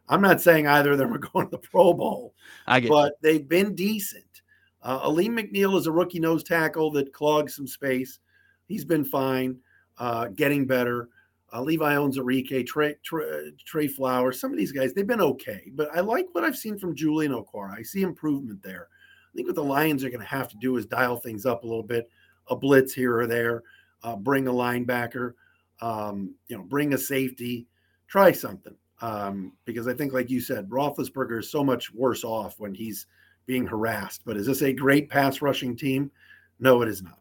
I'm 0.10 0.22
not 0.22 0.42
saying 0.42 0.68
either 0.68 0.92
of 0.92 0.98
them 0.98 1.14
are 1.14 1.18
going 1.34 1.48
to 1.48 1.52
the 1.52 1.58
Pro 1.58 1.94
Bowl, 1.94 2.34
but 2.68 2.84
you. 2.84 3.12
they've 3.22 3.48
been 3.48 3.74
decent. 3.74 4.42
Uh, 4.82 5.00
Alim 5.04 5.36
McNeill 5.36 5.78
is 5.78 5.88
a 5.88 5.92
rookie 5.92 6.20
nose 6.20 6.44
tackle 6.44 6.92
that 6.92 7.14
clogs 7.14 7.56
some 7.56 7.68
space. 7.68 8.20
He's 8.68 8.86
been 8.86 9.06
fine, 9.06 9.58
uh, 9.98 10.28
getting 10.28 10.66
better 10.66 11.10
uh, 11.56 11.62
Levi 11.62 11.96
Onwuzurike, 11.96 12.66
Trey, 12.66 12.96
Trey, 13.04 13.52
Trey 13.66 13.88
Flowers, 13.88 14.40
some 14.40 14.52
of 14.52 14.58
these 14.58 14.72
guys, 14.72 14.94
they've 14.94 15.08
been 15.08 15.22
okay. 15.22 15.72
But 15.74 15.90
I 15.96 16.02
like 16.02 16.28
what 16.34 16.44
I've 16.44 16.58
seen 16.58 16.78
from 16.78 16.96
Julian 16.96 17.32
Okwara. 17.32 17.78
I 17.78 17.84
see 17.84 18.02
improvement 18.02 18.62
there. 18.62 18.90
I 18.92 19.36
think 19.36 19.48
what 19.48 19.56
the 19.56 19.64
Lions 19.64 20.04
are 20.04 20.10
going 20.10 20.22
to 20.22 20.26
have 20.26 20.50
to 20.50 20.58
do 20.58 20.78
is 20.78 20.86
dial 20.86 21.18
things 21.18 21.46
up 21.46 21.64
a 21.64 21.68
little 21.68 21.84
bit, 21.84 22.10
a 22.50 22.56
blitz 22.56 22.94
here 22.94 23.18
or 23.18 23.28
there, 23.28 23.64
uh, 24.04 24.16
bring 24.16 24.48
a 24.48 24.52
linebacker, 24.52 25.34
um, 25.82 26.34
you 26.48 26.58
know, 26.58 26.64
bring 26.64 26.94
a 26.94 26.98
safety, 26.98 27.68
try 28.08 28.32
something. 28.32 28.76
Um, 29.02 29.54
because 29.66 29.88
I 29.88 29.94
think, 29.94 30.14
like 30.14 30.30
you 30.30 30.40
said, 30.40 30.70
Roethlisberger 30.70 31.40
is 31.40 31.52
so 31.52 31.64
much 31.64 31.94
worse 31.94 32.24
off 32.24 32.60
when 32.60 32.74
he's 32.74 33.08
being 33.46 33.68
harassed. 33.68 34.22
But 34.26 34.38
is 34.38 34.48
this 34.48 34.62
a 34.62 34.72
great 34.72 35.10
pass 35.10 35.42
rushing 35.42 35.76
team? 35.76 36.12
No, 36.60 36.82
it 36.82 36.88
is 36.88 37.04
not. 37.04 37.20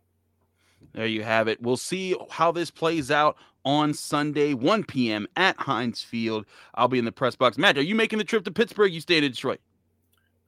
There 0.92 1.06
you 1.06 1.22
have 1.22 1.48
it. 1.48 1.60
We'll 1.62 1.76
see 1.76 2.14
how 2.30 2.52
this 2.52 2.70
plays 2.70 3.10
out 3.10 3.36
on 3.64 3.94
Sunday, 3.94 4.54
1 4.54 4.84
p.m. 4.84 5.26
at 5.36 5.56
Heinz 5.56 6.02
Field. 6.02 6.44
I'll 6.74 6.88
be 6.88 6.98
in 6.98 7.04
the 7.04 7.12
press 7.12 7.34
box. 7.34 7.56
Matt, 7.56 7.78
are 7.78 7.82
you 7.82 7.94
making 7.94 8.18
the 8.18 8.24
trip 8.24 8.44
to 8.44 8.50
Pittsburgh? 8.50 8.92
You 8.92 9.00
stay 9.00 9.16
in 9.16 9.22
Detroit. 9.22 9.60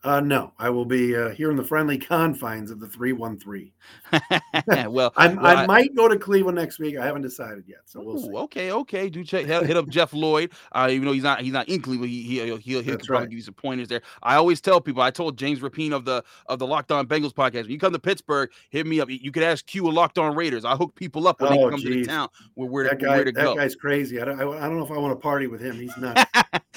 Uh, 0.07 0.21
no, 0.21 0.53
I 0.57 0.71
will 0.71 0.85
be 0.85 1.17
uh, 1.17 1.31
here 1.31 1.51
in 1.51 1.57
the 1.57 1.65
friendly 1.65 1.99
confines 1.99 2.71
of 2.71 2.79
the 2.79 2.87
313. 2.87 3.73
well, 4.69 4.91
well 4.93 5.13
i 5.17 5.27
I, 5.27 5.67
might 5.67 5.97
go 5.97 6.07
to 6.07 6.17
Cleveland 6.17 6.57
next 6.57 6.79
week. 6.79 6.97
I 6.97 7.05
haven't 7.05 7.23
decided 7.23 7.65
yet. 7.67 7.81
So 7.87 8.01
we'll 8.05 8.19
see. 8.19 8.31
Okay, 8.31 8.71
okay. 8.71 9.09
Do 9.09 9.25
check 9.25 9.47
hit 9.47 9.77
up 9.77 9.89
Jeff 9.89 10.13
Lloyd. 10.13 10.53
Uh, 10.71 10.87
even 10.93 11.07
though 11.07 11.13
he's 11.13 11.25
not 11.25 11.41
he's 11.41 11.53
not 11.53 11.69
in 11.69 11.83
Cleveland, 11.83 12.13
he, 12.13 12.23
he, 12.23 12.45
he'll 12.45 12.57
he'll, 12.57 12.83
he'll 12.83 12.99
probably 12.99 13.17
right. 13.17 13.31
give 13.31 13.37
you 13.37 13.43
some 13.43 13.55
pointers 13.55 13.89
there. 13.89 14.03
I 14.23 14.37
always 14.37 14.61
tell 14.61 14.81
people, 14.81 15.03
I 15.03 15.11
told 15.11 15.37
James 15.37 15.59
Rapien 15.59 15.93
of 15.93 16.05
the 16.05 16.23
of 16.47 16.61
the 16.61 16.69
Locked 16.69 16.93
On 16.93 17.05
Bengals 17.09 17.33
podcast, 17.33 17.63
when 17.63 17.73
you 17.73 17.79
come 17.81 17.93
to 17.93 17.99
Pittsburgh, 17.99 18.49
hit 18.71 18.87
me 18.87 19.01
up. 19.01 19.11
You 19.11 19.33
could 19.33 19.43
ask 19.43 19.67
Q 19.67 19.89
a 19.89 19.91
Locked 19.91 20.19
On 20.19 20.37
Raiders. 20.37 20.65
I 20.65 20.77
hook 20.77 20.95
people 20.95 21.27
up 21.27 21.41
when 21.41 21.53
oh, 21.53 21.57
they 21.57 21.71
come 21.71 21.81
geez. 21.81 21.89
to 21.89 22.01
the 22.03 22.07
town 22.07 22.29
where, 22.55 22.69
where, 22.69 22.85
that 22.85 23.01
guy, 23.01 23.17
where 23.17 23.25
to 23.25 23.33
that 23.33 23.43
go. 23.43 23.57
guy's 23.57 23.75
crazy. 23.75 24.21
I 24.21 24.25
don't, 24.25 24.41
I, 24.41 24.45
I 24.45 24.69
don't 24.69 24.77
know 24.77 24.85
if 24.85 24.93
I 24.93 24.99
want 24.99 25.19
to 25.19 25.21
party 25.21 25.49
with 25.49 25.61
him. 25.61 25.75
He's 25.75 25.97
nuts. 25.99 26.31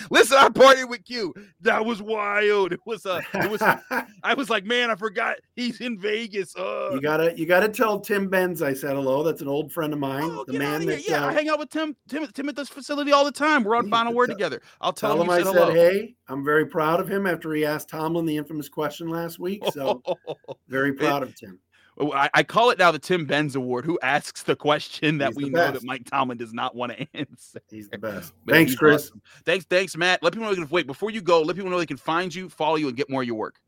Listen, 0.10 0.38
I 0.38 0.50
partied 0.50 0.90
with 0.90 1.04
Q. 1.06 1.34
That 1.62 1.86
was 1.86 2.02
wild. 2.02 2.74
It 2.74 2.80
was 2.86 3.06
uh, 3.06 3.22
it 3.34 3.50
was 3.50 3.62
I 4.24 4.34
was 4.34 4.50
like, 4.50 4.66
man, 4.66 4.90
I 4.90 4.96
forgot 4.96 5.38
he's 5.56 5.82
in 5.82 5.98
Vegas. 5.98 6.56
Uh. 6.56 6.92
You 6.94 7.02
gotta 7.02 7.38
you 7.38 7.46
gotta 7.46 7.70
tell 7.70 8.00
Tim 8.00 8.30
Benz 8.30 8.62
I 8.62 8.74
said 8.74 8.96
hello. 8.96 9.24
That's 9.24 9.42
an 9.42 9.48
old 9.48 9.72
friend 9.72 9.94
of 9.94 10.00
mine. 10.00 10.24
Oh, 10.24 10.46
the 10.48 10.60
man 10.60 10.86
that 10.86 11.08
yeah, 11.08 11.26
uh, 11.26 11.30
I 11.30 11.34
hang 11.34 11.50
out 11.50 11.60
with 11.60 11.70
Tim, 11.70 11.96
Tim 12.08 12.26
Tim 12.28 12.50
at 12.50 12.56
this 12.56 12.70
facility 12.70 13.12
all 13.12 13.26
the 13.26 13.32
time. 13.32 13.64
We're 13.64 13.76
on 13.76 13.90
final 13.90 14.14
word 14.14 14.28
t- 14.28 14.34
together. 14.34 14.62
I'll 14.82 14.94
tell, 14.94 15.16
tell 15.16 15.22
him, 15.22 15.28
him 15.28 15.32
I 15.32 15.44
said, 15.44 15.54
said 15.54 15.74
hey. 15.74 16.16
I'm 16.28 16.44
very 16.44 16.68
proud 16.68 17.00
of 17.00 17.08
him 17.10 17.26
after 17.26 17.54
he 17.54 17.66
asked 17.66 17.90
Tomlin 17.90 18.26
the 18.26 18.38
infamous 18.38 18.70
question 18.70 19.10
last 19.10 19.40
week. 19.40 19.64
So 19.74 20.02
very 20.68 20.94
proud 20.94 21.24
of 21.24 21.36
Tim. 21.36 21.60
I, 22.00 22.30
I, 22.34 22.44
call 22.44 22.70
it 22.70 22.80
now 22.80 22.92
the 22.92 23.00
Tim 23.00 23.26
Benz 23.26 23.56
Award. 23.56 23.84
Who 23.86 24.00
asks 24.02 24.44
the 24.44 24.56
question 24.56 25.18
that 25.18 25.30
he's 25.30 25.38
we 25.38 25.50
know 25.50 25.72
that 25.72 25.84
Mike 25.84 26.06
Tomlin 26.10 26.38
does 26.38 26.54
not 26.54 26.76
want 26.76 26.94
to 26.94 27.08
answer? 27.14 27.60
He's 27.70 27.90
the 27.90 27.98
best. 27.98 28.34
thanks, 28.48 28.76
Chris. 28.76 29.08
Awesome. 29.08 29.22
Thanks, 29.46 29.66
thanks, 29.66 29.98
Matt. 29.98 30.24
Let 30.24 30.34
people 30.34 30.46
know 30.48 30.56
they 30.56 30.62
can 30.62 30.70
wait 30.70 30.88
before 30.88 31.12
you 31.12 31.22
go. 31.22 31.42
Let 31.42 31.56
people 31.56 31.70
know 31.70 31.78
they 31.78 31.86
can 31.86 31.98
find 31.98 32.34
you, 32.34 32.50
follow 32.50 32.76
you, 32.76 32.88
and 32.88 32.96
get 32.96 33.10
more 33.10 33.22
of 33.22 33.28
your 33.28 33.36
work. 33.36 33.60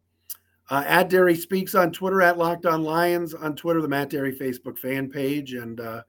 Uh, 0.70 0.84
at 0.88 1.10
Dery 1.10 1.38
Speaks 1.38 1.76
on 1.76 1.92
Twitter, 1.92 2.22
at 2.22 2.38
Locked 2.38 2.66
On 2.66 2.84
Lions 2.84 3.34
on 3.34 3.56
Twitter, 3.56 3.82
the 3.82 3.90
Matt 3.90 4.10
Dery 4.10 4.38
Facebook 4.38 4.78
fan 4.78 5.10
page, 5.10 5.54
and 5.54 5.82
uh, 5.82 6.04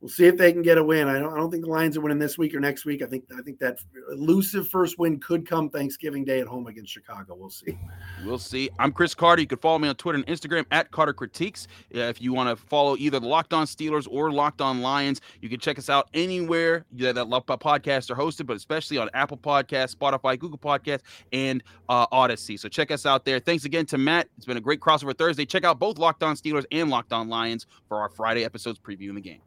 we'll 0.00 0.08
see 0.08 0.26
if 0.26 0.36
they 0.36 0.52
can 0.52 0.62
get 0.62 0.78
a 0.78 0.84
win. 0.84 1.08
I 1.08 1.18
don't, 1.18 1.32
I 1.32 1.36
don't 1.36 1.50
think 1.50 1.64
the 1.64 1.70
Lions 1.70 1.96
are 1.96 2.00
winning 2.00 2.18
this 2.18 2.36
week 2.36 2.54
or 2.54 2.60
next 2.60 2.84
week. 2.84 3.02
I 3.02 3.06
think 3.06 3.24
I 3.36 3.42
think 3.42 3.58
that 3.60 3.78
elusive 4.12 4.68
first 4.68 4.98
win 4.98 5.18
could 5.20 5.48
come 5.48 5.70
Thanksgiving 5.70 6.24
Day 6.24 6.40
at 6.40 6.46
home 6.46 6.66
against 6.66 6.92
Chicago. 6.92 7.34
We'll 7.34 7.50
see. 7.50 7.78
We'll 8.24 8.38
see. 8.38 8.70
I'm 8.78 8.92
Chris 8.92 9.14
Carter. 9.14 9.42
You 9.42 9.48
can 9.48 9.58
follow 9.58 9.78
me 9.78 9.88
on 9.88 9.94
Twitter 9.96 10.18
and 10.18 10.26
Instagram 10.26 10.64
at 10.70 10.90
Carter 10.90 11.12
Critiques. 11.12 11.66
if 11.90 12.20
you 12.20 12.32
want 12.32 12.48
to 12.50 12.56
follow 12.66 12.96
either 12.96 13.20
the 13.20 13.26
Locked 13.26 13.52
On 13.52 13.66
Steelers 13.66 14.06
or 14.10 14.30
Locked 14.30 14.60
On 14.60 14.80
Lions, 14.80 15.20
you 15.40 15.48
can 15.48 15.58
check 15.58 15.78
us 15.78 15.88
out 15.88 16.08
anywhere 16.14 16.84
that, 16.92 17.14
that 17.14 17.26
podcasts 17.26 18.10
are 18.10 18.16
hosted, 18.16 18.46
but 18.46 18.56
especially 18.56 18.98
on 18.98 19.08
Apple 19.14 19.36
Podcasts, 19.36 19.96
Spotify, 19.96 20.38
Google 20.38 20.58
Podcasts, 20.58 21.02
and 21.32 21.62
uh, 21.88 22.06
Audacy. 22.08 22.58
So 22.58 22.68
check 22.68 22.90
us 22.90 23.06
out 23.06 23.24
there. 23.24 23.38
Thanks 23.38 23.64
again 23.64 23.86
to 23.86 23.98
Matt. 23.98 24.28
It's 24.36 24.46
been 24.46 24.56
a 24.56 24.60
great 24.60 24.80
crossover 24.80 25.16
Thursday. 25.16 25.46
Check 25.46 25.64
out 25.64 25.78
both 25.78 25.98
Locked 25.98 26.22
On 26.22 26.36
Steelers 26.36 26.64
and 26.70 26.90
Locked 26.90 27.12
On 27.12 27.28
Lions 27.28 27.66
for 27.88 27.98
our 27.98 28.08
Friday 28.08 28.44
episodes 28.44 28.78
previewing 28.78 29.14
the 29.14 29.20
game. 29.20 29.40